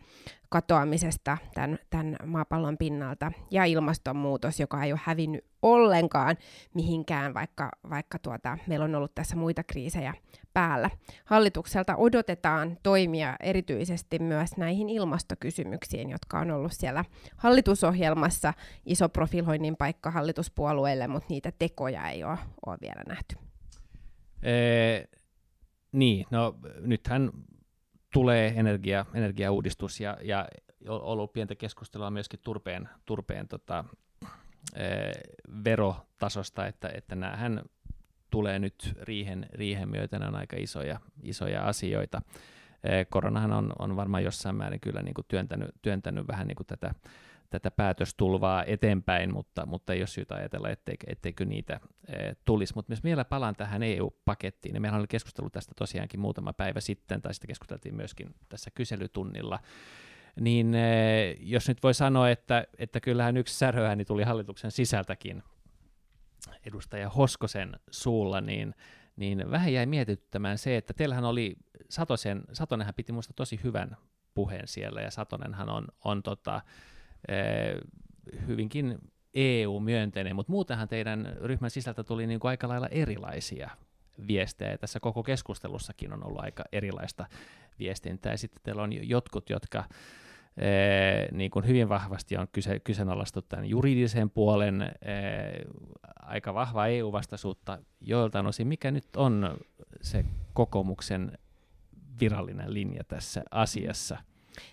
katoamisesta 0.49 1.37
tämän, 1.53 1.79
tämän 1.89 2.15
maapallon 2.25 2.77
pinnalta 2.77 3.31
ja 3.51 3.65
ilmastonmuutos, 3.65 4.59
joka 4.59 4.83
ei 4.83 4.91
ole 4.91 4.99
hävinnyt 5.03 5.45
ollenkaan 5.61 6.37
mihinkään, 6.73 7.33
vaikka, 7.33 7.69
vaikka 7.89 8.19
tuota, 8.19 8.57
meillä 8.67 8.85
on 8.85 8.95
ollut 8.95 9.15
tässä 9.15 9.35
muita 9.35 9.63
kriisejä 9.63 10.13
päällä. 10.53 10.89
Hallitukselta 11.25 11.95
odotetaan 11.95 12.77
toimia 12.83 13.35
erityisesti 13.39 14.19
myös 14.19 14.57
näihin 14.57 14.89
ilmastokysymyksiin, 14.89 16.09
jotka 16.09 16.39
on 16.39 16.51
ollut 16.51 16.71
siellä 16.71 17.05
hallitusohjelmassa 17.37 18.53
iso 18.85 19.09
profiloinnin 19.09 19.77
paikka 19.77 20.11
hallituspuolueille, 20.11 21.07
mutta 21.07 21.27
niitä 21.29 21.51
tekoja 21.59 22.09
ei 22.09 22.23
ole, 22.23 22.37
ole 22.65 22.77
vielä 22.81 23.03
nähty. 23.07 23.35
Ee, 24.43 25.07
niin, 25.91 26.25
no 26.31 26.55
nythän 26.81 27.31
tulee 28.13 28.53
energia, 28.55 29.05
energiauudistus 29.13 29.99
ja, 29.99 30.17
ja 30.21 30.47
ollut 30.89 31.33
pientä 31.33 31.55
keskustelua 31.55 32.11
myöskin 32.11 32.39
turpeen, 32.43 32.89
turpeen 33.05 33.47
tota, 33.47 33.83
e, 34.75 35.11
verotasosta, 35.63 36.67
että, 36.67 36.89
että 36.93 37.15
näähän 37.15 37.61
tulee 38.29 38.59
nyt 38.59 38.93
riihen, 39.01 39.45
riihen 39.53 39.89
myötä, 39.89 40.19
on 40.27 40.35
aika 40.35 40.55
isoja, 40.59 40.99
isoja 41.23 41.63
asioita. 41.63 42.21
E, 42.83 43.05
koronahan 43.05 43.51
on, 43.51 43.73
on 43.79 43.95
varmaan 43.95 44.23
jossain 44.23 44.55
määrin 44.55 44.79
kyllä 44.79 45.01
niin 45.01 45.13
kuin 45.13 45.25
työntänyt, 45.27 45.69
työntänyt 45.81 46.27
vähän 46.27 46.47
niin 46.47 46.55
kuin 46.55 46.67
tätä 46.67 46.93
tätä 47.49 47.71
päätöstulvaa 47.71 48.63
eteenpäin, 48.63 49.33
mutta, 49.33 49.65
mutta 49.65 49.93
ei 49.93 49.99
ole 49.99 50.07
syytä 50.07 50.35
ajatella, 50.35 50.69
etteikö, 50.69 51.07
etteikö 51.09 51.45
niitä 51.45 51.79
e, 52.07 52.33
tulisi. 52.45 52.75
Mutta 52.75 52.91
jos 52.91 53.03
vielä 53.03 53.25
palaan 53.25 53.55
tähän 53.55 53.83
EU-pakettiin, 53.83 54.73
niin 54.73 54.81
meillä 54.81 54.97
oli 54.97 55.07
keskustelu 55.07 55.49
tästä 55.49 55.73
tosiaankin 55.75 56.19
muutama 56.19 56.53
päivä 56.53 56.79
sitten, 56.79 57.21
tai 57.21 57.33
sitten 57.33 57.47
keskusteltiin 57.47 57.95
myöskin 57.95 58.35
tässä 58.49 58.71
kyselytunnilla, 58.71 59.59
niin 60.39 60.75
e, 60.75 61.31
jos 61.39 61.67
nyt 61.67 61.83
voi 61.83 61.93
sanoa, 61.93 62.29
että, 62.29 62.67
että 62.77 62.99
kyllähän 62.99 63.37
yksi 63.37 63.57
säröääni 63.57 64.05
tuli 64.05 64.23
hallituksen 64.23 64.71
sisältäkin 64.71 65.43
edustaja 66.65 67.09
Hoskosen 67.09 67.79
suulla, 67.91 68.41
niin, 68.41 68.75
niin 69.15 69.51
vähän 69.51 69.73
jäi 69.73 69.85
mietityttämään 69.85 70.57
se, 70.57 70.77
että 70.77 70.93
teillähän 70.93 71.25
oli, 71.25 71.55
Satosen, 71.89 72.43
Satonenhan 72.53 72.93
piti 72.93 73.11
minusta 73.11 73.33
tosi 73.33 73.59
hyvän 73.63 73.97
puheen 74.33 74.67
siellä, 74.67 75.01
ja 75.01 75.11
Satonenhan 75.11 75.69
on, 75.69 75.87
on 76.03 76.23
tota, 76.23 76.61
hyvinkin 78.47 78.97
EU-myönteinen, 79.33 80.35
mutta 80.35 80.51
muutenhan 80.51 80.87
teidän 80.87 81.37
ryhmän 81.41 81.69
sisältä 81.69 82.03
tuli 82.03 82.27
niin 82.27 82.39
kuin 82.39 82.49
aika 82.49 82.67
lailla 82.67 82.87
erilaisia 82.87 83.69
viestejä. 84.27 84.77
Tässä 84.77 84.99
koko 84.99 85.23
keskustelussakin 85.23 86.13
on 86.13 86.25
ollut 86.25 86.43
aika 86.43 86.63
erilaista 86.71 87.25
viestintää. 87.79 88.33
Ja 88.33 88.37
sitten 88.37 88.61
teillä 88.63 88.83
on 88.83 89.09
jotkut, 89.09 89.49
jotka 89.49 89.83
eh, 90.57 91.31
niin 91.31 91.51
kuin 91.51 91.67
hyvin 91.67 91.89
vahvasti 91.89 92.37
on 92.37 92.47
kyse, 92.51 92.79
kyseenalaistu 92.79 93.41
tämän 93.41 93.65
juridisen 93.65 94.29
puolen 94.29 94.81
eh, 94.81 94.89
aika 96.21 96.53
vahva 96.53 96.87
EU-vastaisuutta 96.87 97.79
joiltain 98.01 98.47
osin. 98.47 98.67
Mikä 98.67 98.91
nyt 98.91 99.15
on 99.15 99.57
se 100.01 100.25
kokoomuksen 100.53 101.37
virallinen 102.19 102.73
linja 102.73 103.03
tässä 103.03 103.43
asiassa? 103.51 104.17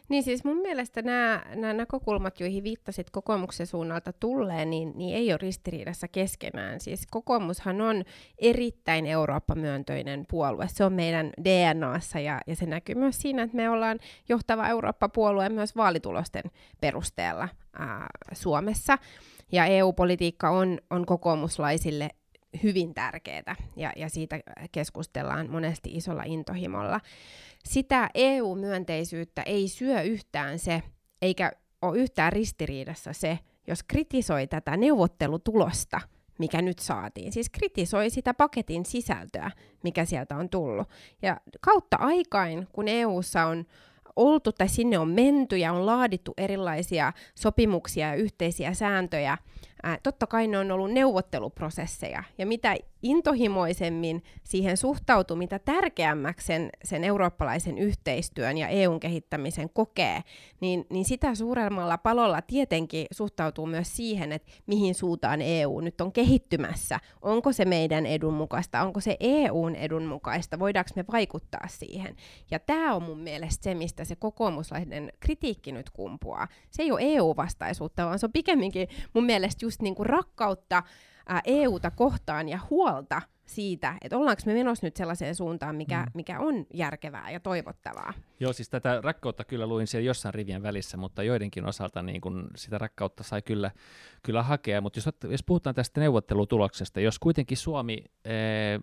Niin 0.08 0.22
siis 0.22 0.44
mun 0.44 0.56
mielestä 0.56 1.02
nämä, 1.02 1.42
nämä 1.54 1.72
näkökulmat, 1.72 2.40
joihin 2.40 2.64
viittasit 2.64 3.10
kokoomuksen 3.10 3.66
suunnalta 3.66 4.12
tulleen, 4.12 4.70
niin, 4.70 4.92
niin 4.94 5.16
ei 5.16 5.32
ole 5.32 5.38
ristiriidassa 5.42 6.08
keskenään. 6.08 6.80
Siis 6.80 7.06
kokoomushan 7.10 7.80
on 7.80 8.04
erittäin 8.38 9.06
Eurooppa-myöntöinen 9.06 10.24
puolue. 10.30 10.68
Se 10.68 10.84
on 10.84 10.92
meidän 10.92 11.30
DNAssa 11.44 12.20
ja, 12.20 12.40
ja 12.46 12.56
se 12.56 12.66
näkyy 12.66 12.94
myös 12.94 13.20
siinä, 13.20 13.42
että 13.42 13.56
me 13.56 13.70
ollaan 13.70 13.98
johtava 14.28 14.68
Eurooppa-puolue 14.68 15.48
myös 15.48 15.76
vaalitulosten 15.76 16.44
perusteella 16.80 17.48
ää, 17.78 18.06
Suomessa. 18.32 18.98
Ja 19.52 19.66
EU-politiikka 19.66 20.50
on, 20.50 20.78
on 20.90 21.06
kokoomuslaisille 21.06 22.10
hyvin 22.62 22.94
tärkeää 22.94 23.56
ja, 23.76 23.92
ja 23.96 24.08
siitä 24.08 24.40
keskustellaan 24.72 25.50
monesti 25.50 25.90
isolla 25.92 26.22
intohimolla 26.26 27.00
sitä 27.64 28.10
EU-myönteisyyttä 28.14 29.42
ei 29.42 29.68
syö 29.68 30.02
yhtään 30.02 30.58
se, 30.58 30.82
eikä 31.22 31.52
ole 31.82 31.98
yhtään 31.98 32.32
ristiriidassa 32.32 33.12
se, 33.12 33.38
jos 33.66 33.82
kritisoi 33.82 34.46
tätä 34.46 34.76
neuvottelutulosta, 34.76 36.00
mikä 36.38 36.62
nyt 36.62 36.78
saatiin. 36.78 37.32
Siis 37.32 37.50
kritisoi 37.50 38.10
sitä 38.10 38.34
paketin 38.34 38.86
sisältöä, 38.86 39.50
mikä 39.82 40.04
sieltä 40.04 40.36
on 40.36 40.48
tullut. 40.48 40.88
Ja 41.22 41.40
kautta 41.60 41.96
aikain, 41.96 42.68
kun 42.72 42.88
EUssa 42.88 43.44
on 43.44 43.64
oltu 44.16 44.52
tai 44.52 44.68
sinne 44.68 44.98
on 44.98 45.08
menty 45.08 45.56
ja 45.56 45.72
on 45.72 45.86
laadittu 45.86 46.34
erilaisia 46.36 47.12
sopimuksia 47.34 48.08
ja 48.08 48.14
yhteisiä 48.14 48.74
sääntöjä, 48.74 49.38
ää, 49.84 49.98
totta 50.02 50.26
kai 50.26 50.46
ne 50.46 50.58
on 50.58 50.70
ollut 50.70 50.92
neuvotteluprosesseja. 50.92 52.24
Ja 52.38 52.46
mitä 52.46 52.76
intohimoisemmin 53.04 54.22
siihen 54.42 54.76
suhtautuu, 54.76 55.36
mitä 55.36 55.58
tärkeämmäksi 55.58 56.46
sen, 56.46 56.70
sen 56.84 57.04
eurooppalaisen 57.04 57.78
yhteistyön 57.78 58.58
ja 58.58 58.68
EUn 58.68 59.00
kehittämisen 59.00 59.70
kokee, 59.70 60.22
niin, 60.60 60.86
niin 60.90 61.04
sitä 61.04 61.34
suuremmalla 61.34 61.98
palolla 61.98 62.42
tietenkin 62.42 63.06
suhtautuu 63.10 63.66
myös 63.66 63.96
siihen, 63.96 64.32
että 64.32 64.52
mihin 64.66 64.94
suuntaan 64.94 65.42
EU 65.42 65.80
nyt 65.80 66.00
on 66.00 66.12
kehittymässä. 66.12 67.00
Onko 67.22 67.52
se 67.52 67.64
meidän 67.64 68.06
edun 68.06 68.34
mukaista, 68.34 68.82
onko 68.82 69.00
se 69.00 69.16
EUn 69.20 69.74
edun 69.74 70.04
mukaista, 70.04 70.58
voidaanko 70.58 70.90
me 70.96 71.04
vaikuttaa 71.12 71.68
siihen. 71.68 72.16
Ja 72.50 72.58
tämä 72.58 72.94
on 72.94 73.02
mun 73.02 73.20
mielestä 73.20 73.64
se, 73.64 73.74
mistä 73.74 74.04
se 74.04 74.16
kokoomuslainen 74.16 75.12
kritiikki 75.20 75.72
nyt 75.72 75.90
kumpuaa. 75.90 76.48
Se 76.70 76.82
ei 76.82 76.92
ole 76.92 77.00
EU-vastaisuutta, 77.02 78.06
vaan 78.06 78.18
se 78.18 78.26
on 78.26 78.32
pikemminkin 78.32 78.88
mun 79.14 79.24
mielestä 79.24 79.64
just 79.64 79.82
niin 79.82 79.94
kuin 79.94 80.06
rakkautta 80.06 80.82
ää, 81.26 81.40
EUta 81.44 81.90
kohtaan 81.90 82.48
ja 82.48 82.58
huolta 82.70 83.22
siitä, 83.46 83.94
että 84.00 84.18
ollaanko 84.18 84.42
me 84.46 84.54
menossa 84.54 84.86
nyt 84.86 84.96
sellaiseen 84.96 85.34
suuntaan, 85.34 85.76
mikä, 85.76 86.02
mm. 86.02 86.10
mikä 86.14 86.40
on 86.40 86.66
järkevää 86.74 87.30
ja 87.30 87.40
toivottavaa. 87.40 88.12
Joo, 88.40 88.52
siis 88.52 88.68
tätä 88.68 89.00
rakkautta 89.00 89.44
kyllä 89.44 89.66
luin 89.66 89.86
siellä 89.86 90.06
jossain 90.06 90.34
rivien 90.34 90.62
välissä, 90.62 90.96
mutta 90.96 91.22
joidenkin 91.22 91.66
osalta 91.66 92.02
niin 92.02 92.20
kun 92.20 92.50
sitä 92.56 92.78
rakkautta 92.78 93.22
sai 93.22 93.42
kyllä, 93.42 93.70
kyllä 94.22 94.42
hakea. 94.42 94.80
Mutta 94.80 94.98
jos, 94.98 95.08
jos 95.30 95.42
puhutaan 95.42 95.74
tästä 95.74 96.00
neuvottelutuloksesta, 96.00 97.00
jos 97.00 97.18
kuitenkin 97.18 97.56
Suomi, 97.56 98.04
ee, 98.24 98.80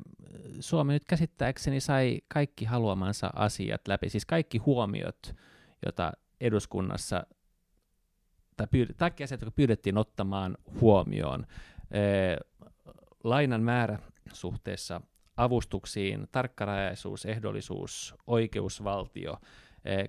Suomi 0.59 0.93
nyt 0.93 1.05
käsittääkseni 1.05 1.79
sai 1.79 2.21
kaikki 2.27 2.65
haluamansa 2.65 3.29
asiat 3.35 3.87
läpi, 3.87 4.09
siis 4.09 4.25
kaikki 4.25 4.57
huomiot, 4.57 5.35
joita 5.85 6.11
eduskunnassa 6.41 7.23
tai 8.57 8.67
pyyd- 8.67 8.93
kaikki 8.97 9.23
asiat, 9.23 9.41
jotka 9.41 9.55
pyydettiin 9.55 9.97
ottamaan 9.97 10.57
huomioon, 10.81 11.47
lainan 13.23 13.61
määrä 13.61 13.99
suhteessa 14.33 15.01
avustuksiin, 15.37 16.27
tarkkarajaisuus, 16.31 17.25
ehdollisuus, 17.25 18.15
oikeusvaltio, 18.27 19.37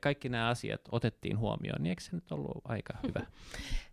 kaikki 0.00 0.28
nämä 0.28 0.48
asiat 0.48 0.80
otettiin 0.92 1.38
huomioon, 1.38 1.82
niin 1.82 1.90
eikö 1.90 2.02
se 2.02 2.16
nyt 2.16 2.32
ollut 2.32 2.62
aika 2.64 2.94
hyvä? 3.02 3.26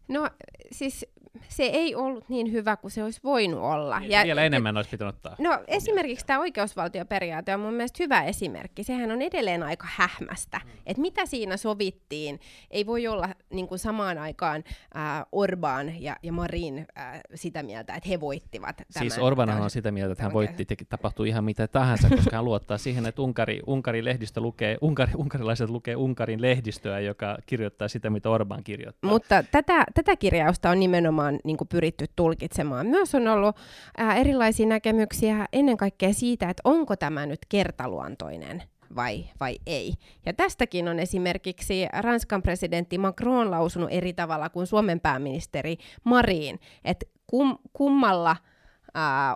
No 0.07 0.29
siis 0.71 1.05
se 1.47 1.63
ei 1.63 1.95
ollut 1.95 2.29
niin 2.29 2.51
hyvä 2.51 2.75
kuin 2.75 2.91
se 2.91 3.03
olisi 3.03 3.19
voinut 3.23 3.59
olla. 3.59 4.01
Ja, 4.07 4.23
Vielä 4.23 4.43
enemmän 4.43 4.77
olisi 4.77 4.89
pitänyt 4.89 5.15
ottaa. 5.15 5.35
No 5.39 5.59
esimerkiksi 5.67 6.25
tämä 6.25 6.39
oikeusvaltioperiaate 6.39 7.53
on 7.53 7.59
mun 7.59 7.73
mielestä 7.73 8.03
hyvä 8.03 8.23
esimerkki. 8.23 8.83
Sehän 8.83 9.11
on 9.11 9.21
edelleen 9.21 9.63
aika 9.63 9.87
hähmästä. 9.89 10.61
Mm. 10.65 10.71
Että 10.85 11.01
mitä 11.01 11.25
siinä 11.25 11.57
sovittiin, 11.57 12.39
ei 12.71 12.85
voi 12.85 13.07
olla 13.07 13.29
niin 13.49 13.67
kuin 13.67 13.79
samaan 13.79 14.17
aikaan 14.17 14.63
äh, 14.95 15.25
Orban 15.31 16.01
ja, 16.01 16.15
ja 16.23 16.33
Marin 16.33 16.87
äh, 16.97 17.19
sitä 17.35 17.63
mieltä, 17.63 17.95
että 17.95 18.09
he 18.09 18.19
voittivat 18.19 18.75
tämän. 18.77 18.87
Siis 18.91 19.17
Orban 19.17 19.49
on 19.49 19.69
sitä 19.69 19.91
mieltä, 19.91 20.11
että 20.11 20.23
hän 20.23 20.33
voitti, 20.33 20.65
teki, 20.65 20.85
tapahtui 20.85 21.29
ihan 21.29 21.43
mitä 21.43 21.67
tahansa, 21.67 22.09
koska 22.09 22.35
hän 22.35 22.45
luottaa 22.45 22.77
siihen, 22.77 23.05
että 23.05 23.21
Unkari, 23.21 23.59
Unkarin 23.67 24.05
lehdistö 24.05 24.41
lukee, 24.41 24.77
Unkari, 24.81 25.11
unkarilaiset 25.15 25.69
lukee 25.69 25.95
Unkarin 25.95 26.41
lehdistöä, 26.41 26.99
joka 26.99 27.37
kirjoittaa 27.45 27.87
sitä, 27.87 28.09
mitä 28.09 28.29
Orban 28.29 28.63
kirjoittaa. 28.63 29.09
Mutta 29.11 29.43
tätä, 29.43 29.85
tätä 29.93 30.15
kirjausta 30.15 30.69
on 30.69 30.79
nimenomaan 30.79 31.18
niin 31.43 31.57
kuin 31.57 31.67
pyritty 31.67 32.05
tulkitsemaan. 32.15 32.87
Myös 32.87 33.15
on 33.15 33.27
ollut 33.27 33.55
ää, 33.97 34.15
erilaisia 34.15 34.65
näkemyksiä 34.65 35.47
ennen 35.53 35.77
kaikkea 35.77 36.13
siitä, 36.13 36.49
että 36.49 36.61
onko 36.63 36.95
tämä 36.95 37.25
nyt 37.25 37.39
kertaluontoinen 37.49 38.63
vai, 38.95 39.25
vai 39.39 39.57
ei. 39.65 39.93
Ja 40.25 40.33
tästäkin 40.33 40.87
on 40.87 40.99
esimerkiksi 40.99 41.87
Ranskan 41.99 42.41
presidentti 42.41 42.97
Macron 42.97 43.51
lausunut 43.51 43.89
eri 43.91 44.13
tavalla 44.13 44.49
kuin 44.49 44.67
Suomen 44.67 44.99
pääministeri 44.99 45.77
Marin, 46.03 46.59
että 46.85 47.05
kum, 47.27 47.57
kummalla 47.73 48.35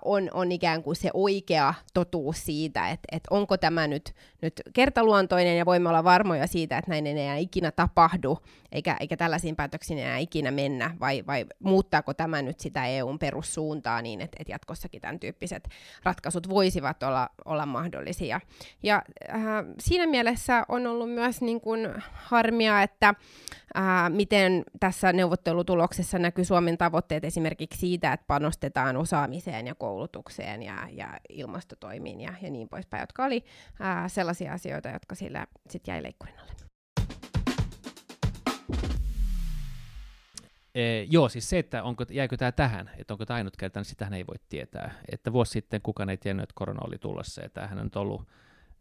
on, 0.05 0.29
on 0.33 0.51
ikään 0.51 0.83
kuin 0.83 0.95
se 0.95 1.09
oikea 1.13 1.73
totuus 1.93 2.45
siitä, 2.45 2.89
että, 2.89 3.07
että 3.11 3.27
onko 3.31 3.57
tämä 3.57 3.87
nyt, 3.87 4.15
nyt 4.41 4.61
kertaluontoinen 4.73 5.57
ja 5.57 5.65
voimme 5.65 5.89
olla 5.89 6.03
varmoja 6.03 6.47
siitä, 6.47 6.77
että 6.77 6.91
näin 6.91 7.07
ei 7.07 7.19
enää 7.19 7.37
ikinä 7.37 7.71
tapahdu, 7.71 8.39
eikä, 8.71 8.97
eikä 8.99 9.17
tällaisiin 9.17 9.55
päätöksiin 9.55 9.99
enää 9.99 10.17
ikinä 10.17 10.51
mennä, 10.51 10.95
vai, 10.99 11.23
vai 11.27 11.45
muuttaako 11.59 12.13
tämä 12.13 12.41
nyt 12.41 12.59
sitä 12.59 12.85
EUn 12.85 13.19
perussuuntaa 13.19 14.01
niin, 14.01 14.21
että, 14.21 14.37
että 14.39 14.53
jatkossakin 14.53 15.01
tämän 15.01 15.19
tyyppiset 15.19 15.69
ratkaisut 16.03 16.49
voisivat 16.49 17.03
olla, 17.03 17.29
olla 17.45 17.65
mahdollisia. 17.65 18.41
Ja 18.83 19.01
äh, 19.29 19.39
siinä 19.79 20.07
mielessä 20.07 20.65
on 20.67 20.87
ollut 20.87 21.11
myös 21.11 21.41
niin 21.41 21.61
kuin 21.61 21.93
harmia, 22.11 22.81
että 22.81 23.07
äh, 23.77 24.09
miten 24.09 24.63
tässä 24.79 25.13
neuvottelutuloksessa 25.13 26.19
näkyy 26.19 26.45
Suomen 26.45 26.77
tavoitteet 26.77 27.25
esimerkiksi 27.25 27.79
siitä, 27.79 28.13
että 28.13 28.25
panostetaan 28.27 28.97
osaamiseen 28.97 29.52
ja 29.61 29.75
koulutukseen 29.75 30.63
ja, 30.63 30.87
ja 30.91 31.19
ilmastotoimiin 31.29 32.21
ja, 32.21 32.33
ja 32.41 32.49
niin 32.49 32.69
poispäin, 32.69 33.01
jotka 33.01 33.25
oli 33.25 33.43
äh, 33.81 34.11
sellaisia 34.11 34.53
asioita, 34.53 34.89
jotka 34.89 35.15
sillä 35.15 35.47
sitten 35.69 35.91
jäi 35.93 36.03
leikkurin 36.03 36.39
alle. 36.39 36.53
Ee, 40.75 41.03
joo, 41.09 41.29
siis 41.29 41.49
se, 41.49 41.59
että 41.59 41.83
onko, 41.83 42.05
jäikö 42.09 42.37
tämä 42.37 42.51
tähän, 42.51 42.89
että 42.97 43.13
onko 43.13 43.25
tämä 43.25 43.35
ainutkertainen, 43.35 43.83
niin 43.83 43.89
sitähän 43.89 44.13
ei 44.13 44.27
voi 44.27 44.35
tietää. 44.49 44.93
Että 45.11 45.33
vuosi 45.33 45.51
sitten 45.51 45.81
kukaan 45.81 46.09
ei 46.09 46.17
tiennyt, 46.17 46.43
että 46.43 46.53
korona 46.55 46.87
oli 46.87 46.97
tulossa, 46.97 47.41
ja 47.41 47.49
tämähän 47.49 47.79
on 47.79 47.89
ollut 47.95 48.27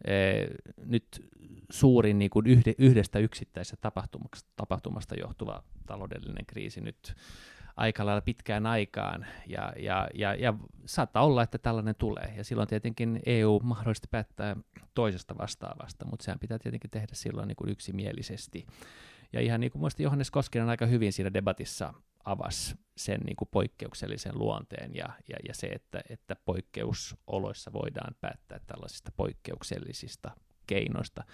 ee, 0.06 0.48
nyt 0.84 1.30
suurin 1.70 2.18
niin 2.18 2.30
kuin 2.30 2.46
yhde, 2.46 2.74
yhdestä 2.78 3.18
yksittäisestä 3.18 3.76
tapahtumasta, 3.80 4.50
tapahtumasta 4.56 5.14
johtuva 5.14 5.62
taloudellinen 5.86 6.46
kriisi 6.46 6.80
nyt 6.80 7.14
aika 7.76 8.06
lailla 8.06 8.20
pitkään 8.20 8.66
aikaan, 8.66 9.26
ja, 9.46 9.72
ja, 9.76 10.08
ja, 10.14 10.34
ja 10.34 10.54
saattaa 10.86 11.24
olla, 11.24 11.42
että 11.42 11.58
tällainen 11.58 11.94
tulee, 11.98 12.34
ja 12.36 12.44
silloin 12.44 12.68
tietenkin 12.68 13.20
EU 13.26 13.60
mahdollisesti 13.62 14.08
päättää 14.10 14.56
toisesta 14.94 15.38
vastaavasta, 15.38 16.06
mutta 16.06 16.24
sehän 16.24 16.38
pitää 16.38 16.58
tietenkin 16.58 16.90
tehdä 16.90 17.12
silloin 17.12 17.48
niin 17.48 17.56
kuin 17.56 17.70
yksimielisesti. 17.70 18.66
Ja 19.32 19.40
ihan 19.40 19.60
niin 19.60 19.72
kuin 19.72 19.80
muista 19.80 20.02
Johannes 20.02 20.30
Koskinen 20.30 20.68
aika 20.68 20.86
hyvin 20.86 21.12
siinä 21.12 21.34
debatissa 21.34 21.94
avasi 22.24 22.74
sen 22.96 23.20
niin 23.20 23.36
kuin 23.36 23.48
poikkeuksellisen 23.50 24.38
luonteen 24.38 24.94
ja, 24.94 25.08
ja, 25.28 25.36
ja 25.48 25.54
se, 25.54 25.66
että, 25.66 26.00
että 26.08 26.36
poikkeusoloissa 26.44 27.72
voidaan 27.72 28.14
päättää 28.20 28.60
tällaisista 28.66 29.12
poikkeuksellisista 29.16 30.30
keinoista, 30.66 31.24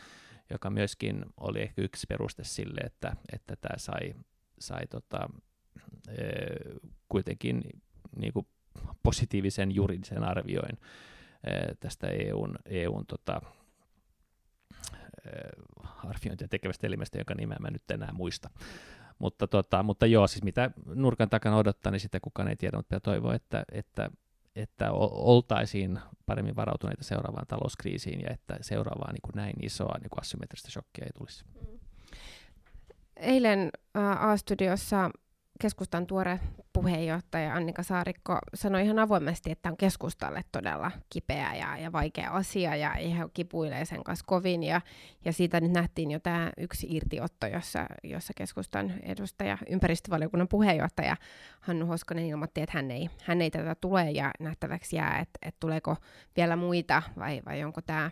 joka 0.51 0.71
myöskin 0.71 1.25
oli 1.37 1.63
ehkä 1.63 1.83
yksi 1.83 2.07
peruste 2.07 2.45
sille, 2.45 2.81
että, 2.81 3.17
että 3.33 3.57
tämä 3.57 3.79
sai, 3.79 4.15
sai 4.61 4.87
tota, 4.87 5.29
kuitenkin 7.09 7.63
niin 8.17 8.33
kuin 8.33 8.47
positiivisen 9.03 9.75
juridisen 9.75 10.25
arvioin 10.25 10.79
e, 11.45 11.75
tästä 11.81 12.07
EUn, 12.07 12.55
EUn 12.67 13.07
tota, 13.07 13.41
arviointia 16.05 16.49
tekevästä 16.49 16.87
elimestä, 16.87 17.19
jonka 17.19 17.35
nimeä 17.35 17.59
mä 17.61 17.71
nyt 17.71 17.91
enää 17.91 18.13
muista. 18.13 18.51
Mutta, 19.19 19.47
tota, 19.47 19.83
mutta 19.83 20.07
joo, 20.07 20.27
siis 20.27 20.45
mitä 20.45 20.71
nurkan 20.87 21.31
takana 21.31 21.57
odottaa, 21.57 21.93
niin 21.93 22.01
sitä 22.01 22.21
kukaan 22.21 22.49
ei 22.49 22.57
tiedä, 22.57 22.77
mutta 22.77 23.01
toivoo, 23.01 23.33
että, 23.33 23.65
että, 23.73 24.11
että 24.57 24.93
oltaisiin 24.93 25.99
paremmin 26.27 26.57
varautuneita 26.57 27.05
seuraavaan 27.05 27.47
talouskriisiin 27.47 28.21
ja 28.21 28.31
että 28.31 28.57
seuraavaan 28.61 29.15
niin 29.15 29.23
kuin 29.23 29.37
näin 29.37 29.65
isoa 29.65 29.99
niin 30.01 30.11
kuin 30.11 30.21
asymmetristä 30.21 30.71
shokkia 30.71 31.05
ei 31.05 31.13
tulisi. 31.19 31.45
Eilen 33.17 33.71
A-studiossa 33.95 35.11
keskustan 35.59 36.07
tuore 36.07 36.41
puheenjohtaja 36.73 37.55
Annika 37.55 37.83
Saarikko 37.83 38.39
sanoi 38.55 38.83
ihan 38.83 38.99
avoimesti, 38.99 39.51
että 39.51 39.69
on 39.69 39.77
keskustalle 39.77 40.45
todella 40.53 40.91
kipeä 41.11 41.55
ja, 41.55 41.77
ja 41.77 41.93
vaikea 41.93 42.31
asia 42.31 42.77
ja 42.77 42.91
he 42.91 43.29
kipuilee 43.35 43.85
sen 43.85 44.05
kanssa 44.05 44.25
kovin. 44.27 44.63
Ja, 44.63 44.81
ja 45.25 45.33
siitä 45.33 45.61
nyt 45.61 45.73
nähtiin 45.73 46.11
jo 46.11 46.19
tämä 46.21 46.53
yksi 46.57 46.87
irtiotto, 46.91 47.47
jossa, 47.47 47.87
jossa 48.05 48.33
keskustan 48.37 48.95
edustaja, 49.03 49.59
ympäristövaliokunnan 49.71 50.49
puheenjohtaja 50.49 51.17
Hannu 51.61 51.87
Hoskonen 51.87 52.27
ilmoitti, 52.27 52.61
että 52.61 52.79
hän 52.79 52.91
ei, 52.91 53.11
hän 53.25 53.43
ei 53.43 53.51
tätä 53.51 53.75
tule 53.75 54.11
ja 54.11 54.31
nähtäväksi 54.41 54.97
jää, 54.97 55.19
että, 55.19 55.39
että 55.43 55.61
tuleeko 55.61 55.97
vielä 56.37 56.57
muita 56.57 57.03
vai, 57.19 57.43
vai 57.47 57.65
onko 57.65 57.81
tämä 57.83 58.11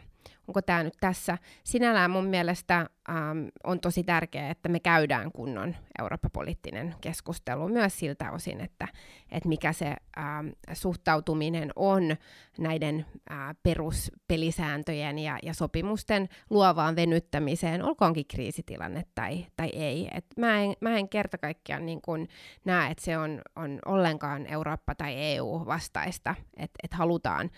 onko 0.48 0.62
tämä 0.62 0.82
nyt 0.82 0.96
tässä. 1.00 1.38
Sinällään 1.64 2.10
mun 2.10 2.24
mielestä 2.26 2.86
ähm, 3.08 3.46
on 3.64 3.80
tosi 3.80 4.02
tärkeää, 4.02 4.50
että 4.50 4.68
me 4.68 4.80
käydään 4.80 5.32
kunnon 5.32 5.76
Eurooppa-poliittinen 5.98 6.94
keskustelu 7.00 7.68
myös 7.68 7.98
siltä 7.98 8.30
osin, 8.32 8.60
että, 8.60 8.88
että 9.30 9.48
mikä 9.48 9.72
se 9.72 9.86
ähm, 10.18 10.48
suhtautuminen 10.72 11.70
on 11.76 12.16
näiden 12.58 13.06
äh, 13.30 13.56
peruspelisääntöjen 13.62 15.18
ja, 15.18 15.38
ja 15.42 15.54
sopimusten 15.54 16.28
luovaan 16.50 16.96
venyttämiseen, 16.96 17.82
olkoonkin 17.82 18.26
kriisitilanne 18.28 19.04
tai, 19.14 19.46
tai 19.56 19.68
ei. 19.68 20.08
Et 20.14 20.26
mä, 20.36 20.60
en, 20.62 20.74
mä 20.80 20.96
en 20.96 21.08
kerta 21.08 21.38
kaikkiaan 21.38 21.86
niin 21.86 22.02
kun 22.02 22.28
näe, 22.64 22.90
että 22.90 23.04
se 23.04 23.18
on, 23.18 23.42
on 23.56 23.78
ollenkaan 23.86 24.46
Eurooppa- 24.46 24.94
tai 24.94 25.14
EU-vastaista, 25.16 26.34
että 26.56 26.78
et 26.82 26.92
halutaan 26.92 27.50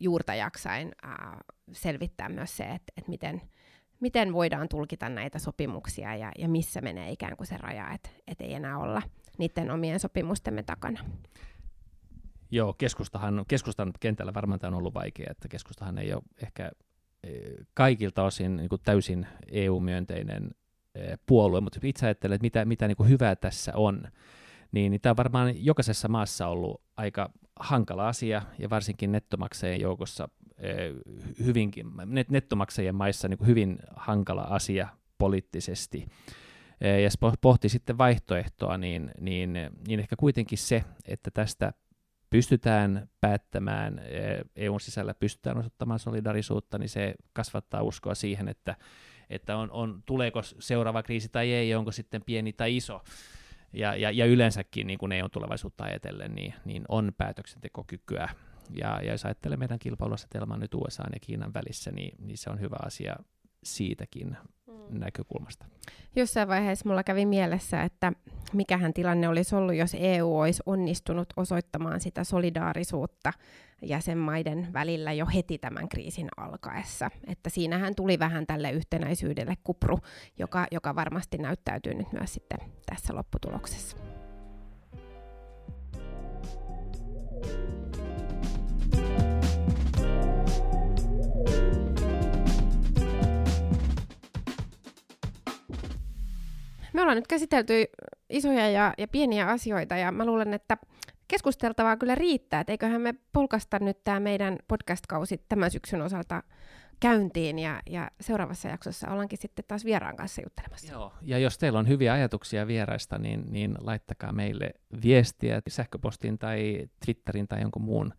juurta 0.00 0.34
jaksain 0.34 0.92
äh, 1.04 1.36
selvittää 1.72 2.19
myös 2.28 2.56
se, 2.56 2.64
että, 2.64 2.92
että 2.96 3.10
miten, 3.10 3.42
miten 4.00 4.32
voidaan 4.32 4.68
tulkita 4.68 5.08
näitä 5.08 5.38
sopimuksia 5.38 6.16
ja, 6.16 6.32
ja 6.38 6.48
missä 6.48 6.80
menee 6.80 7.10
ikään 7.10 7.36
kuin 7.36 7.46
se 7.46 7.56
raja, 7.56 7.92
että, 7.92 8.10
että 8.26 8.44
ei 8.44 8.54
enää 8.54 8.78
olla 8.78 9.02
niiden 9.38 9.70
omien 9.70 10.00
sopimustemme 10.00 10.62
takana. 10.62 11.04
Joo, 12.50 12.72
keskustahan, 12.72 13.44
keskustan 13.48 13.92
kentällä 14.00 14.34
varmaan 14.34 14.60
tämä 14.60 14.68
on 14.68 14.78
ollut 14.78 14.94
vaikea, 14.94 15.26
että 15.30 15.48
keskustahan 15.48 15.98
ei 15.98 16.14
ole 16.14 16.22
ehkä 16.42 16.70
e, 17.22 17.30
kaikilta 17.74 18.22
osin 18.22 18.56
niin 18.56 18.68
kuin 18.68 18.80
täysin 18.84 19.26
EU-myönteinen 19.52 20.50
e, 20.94 21.16
puolue, 21.26 21.60
mutta 21.60 21.80
itse 21.82 22.06
ajattelen, 22.06 22.34
että 22.34 22.44
mitä, 22.44 22.64
mitä 22.64 22.88
niin 22.88 22.96
kuin 22.96 23.08
hyvää 23.08 23.36
tässä 23.36 23.72
on, 23.74 24.08
niin, 24.72 24.90
niin 24.90 25.00
tämä 25.00 25.10
on 25.10 25.16
varmaan 25.16 25.64
jokaisessa 25.64 26.08
maassa 26.08 26.46
ollut 26.46 26.82
aika 26.96 27.30
hankala 27.60 28.08
asia, 28.08 28.42
ja 28.58 28.70
varsinkin 28.70 29.12
nettomaksajien 29.12 29.80
joukossa 29.80 30.28
Eh, 30.60 30.92
hyvinkin, 31.44 31.86
net, 32.06 32.30
nettomaksajien 32.30 32.94
maissa 32.94 33.28
niin 33.28 33.46
hyvin 33.46 33.78
hankala 33.96 34.42
asia 34.42 34.88
poliittisesti. 35.18 36.06
Eh, 36.80 37.02
ja 37.02 37.10
pohti 37.40 37.68
sitten 37.68 37.98
vaihtoehtoa, 37.98 38.78
niin, 38.78 39.10
niin, 39.20 39.58
niin 39.88 40.00
ehkä 40.00 40.16
kuitenkin 40.16 40.58
se, 40.58 40.84
että 41.04 41.30
tästä 41.30 41.72
pystytään 42.30 43.08
päättämään, 43.20 43.98
EUn 44.56 44.76
eh, 44.76 44.82
e 44.82 44.84
sisällä 44.84 45.14
pystytään 45.14 45.58
osoittamaan 45.58 45.98
solidarisuutta, 45.98 46.78
niin 46.78 46.88
se 46.88 47.14
kasvattaa 47.32 47.82
uskoa 47.82 48.14
siihen, 48.14 48.48
että, 48.48 48.76
että 49.30 49.56
on, 49.56 49.70
on, 49.70 50.02
tuleeko 50.06 50.42
seuraava 50.42 51.02
kriisi 51.02 51.28
tai 51.28 51.52
ei, 51.52 51.74
onko 51.74 51.92
sitten 51.92 52.22
pieni 52.26 52.52
tai 52.52 52.76
iso. 52.76 53.00
Ja, 53.72 53.96
ja, 53.96 54.10
ja 54.10 54.26
yleensäkin 54.26 54.86
niin 54.86 54.98
kuin 54.98 55.12
EUn 55.12 55.30
tulevaisuutta 55.30 55.84
ajatellen, 55.84 56.34
niin, 56.34 56.54
niin 56.64 56.84
on 56.88 57.12
päätöksentekokykyä 57.18 58.28
ja, 58.74 59.00
ja 59.02 59.12
jos 59.12 59.24
ajattelee 59.24 59.56
meidän 59.56 59.78
kilpailuasetelmaa 59.78 60.56
nyt 60.56 60.74
USA 60.74 61.02
ja 61.12 61.20
Kiinan 61.20 61.54
välissä, 61.54 61.92
niin, 61.92 62.14
niin 62.18 62.38
se 62.38 62.50
on 62.50 62.60
hyvä 62.60 62.76
asia 62.86 63.16
siitäkin 63.64 64.36
mm. 64.66 65.00
näkökulmasta. 65.00 65.66
Jossain 66.16 66.48
vaiheessa 66.48 66.88
mulla 66.88 67.04
kävi 67.04 67.26
mielessä, 67.26 67.82
että 67.82 68.12
mikähän 68.52 68.92
tilanne 68.92 69.28
olisi 69.28 69.54
ollut, 69.54 69.74
jos 69.74 69.96
EU 69.98 70.38
olisi 70.38 70.62
onnistunut 70.66 71.28
osoittamaan 71.36 72.00
sitä 72.00 72.24
solidaarisuutta 72.24 73.32
jäsenmaiden 73.82 74.72
välillä 74.72 75.12
jo 75.12 75.26
heti 75.26 75.58
tämän 75.58 75.88
kriisin 75.88 76.28
alkaessa. 76.36 77.10
Että 77.26 77.50
siinähän 77.50 77.94
tuli 77.94 78.18
vähän 78.18 78.46
tälle 78.46 78.70
yhtenäisyydelle 78.70 79.54
kupru, 79.64 79.98
joka, 80.38 80.66
joka 80.70 80.94
varmasti 80.94 81.38
näyttäytyy 81.38 81.94
nyt 81.94 82.12
myös 82.12 82.34
sitten 82.34 82.58
tässä 82.86 83.14
lopputuloksessa. 83.14 83.96
Me 96.92 97.02
ollaan 97.02 97.16
nyt 97.16 97.26
käsitelty 97.26 97.84
isoja 98.30 98.70
ja, 98.70 98.94
ja 98.98 99.08
pieniä 99.08 99.46
asioita 99.46 99.96
ja 99.96 100.12
mä 100.12 100.26
luulen, 100.26 100.54
että 100.54 100.76
keskusteltavaa 101.30 101.96
kyllä 101.96 102.14
riittää, 102.14 102.60
että 102.60 102.72
eiköhän 102.72 103.00
me 103.00 103.14
polkasta 103.32 103.78
nyt 103.78 104.04
tämä 104.04 104.20
meidän 104.20 104.58
podcast-kausi 104.68 105.44
tämän 105.48 105.70
syksyn 105.70 106.02
osalta 106.02 106.42
käyntiin 107.00 107.58
ja, 107.58 107.82
ja 107.86 108.10
seuraavassa 108.20 108.68
jaksossa 108.68 109.10
ollaankin 109.10 109.38
sitten 109.38 109.64
taas 109.68 109.84
vieraan 109.84 110.16
kanssa 110.16 110.42
juttelemassa. 110.42 110.92
Joo, 110.92 111.12
ja 111.22 111.38
jos 111.38 111.58
teillä 111.58 111.78
on 111.78 111.88
hyviä 111.88 112.12
ajatuksia 112.12 112.66
vieraista, 112.66 113.18
niin, 113.18 113.44
niin 113.48 113.74
laittakaa 113.80 114.32
meille 114.32 114.70
viestiä 115.02 115.62
sähköpostin 115.68 116.38
tai 116.38 116.88
Twitterin 117.04 117.48
tai 117.48 117.60
jonkun 117.60 117.82
muun 117.82 118.14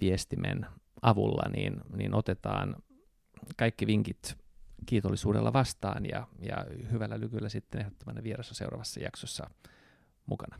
viestimen 0.00 0.66
avulla, 1.02 1.50
niin, 1.50 1.80
niin 1.96 2.14
otetaan 2.14 2.76
kaikki 3.56 3.86
vinkit 3.86 4.36
kiitollisuudella 4.86 5.52
vastaan 5.52 6.06
ja, 6.06 6.26
ja 6.38 6.66
hyvällä 6.92 7.20
lykyllä 7.20 7.48
sitten 7.48 7.80
ehdottomana 7.80 8.22
vieressä 8.22 8.54
seuraavassa 8.54 9.00
jaksossa 9.00 9.50
mukana. 10.26 10.56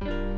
Thank 0.00 0.10
you 0.12 0.35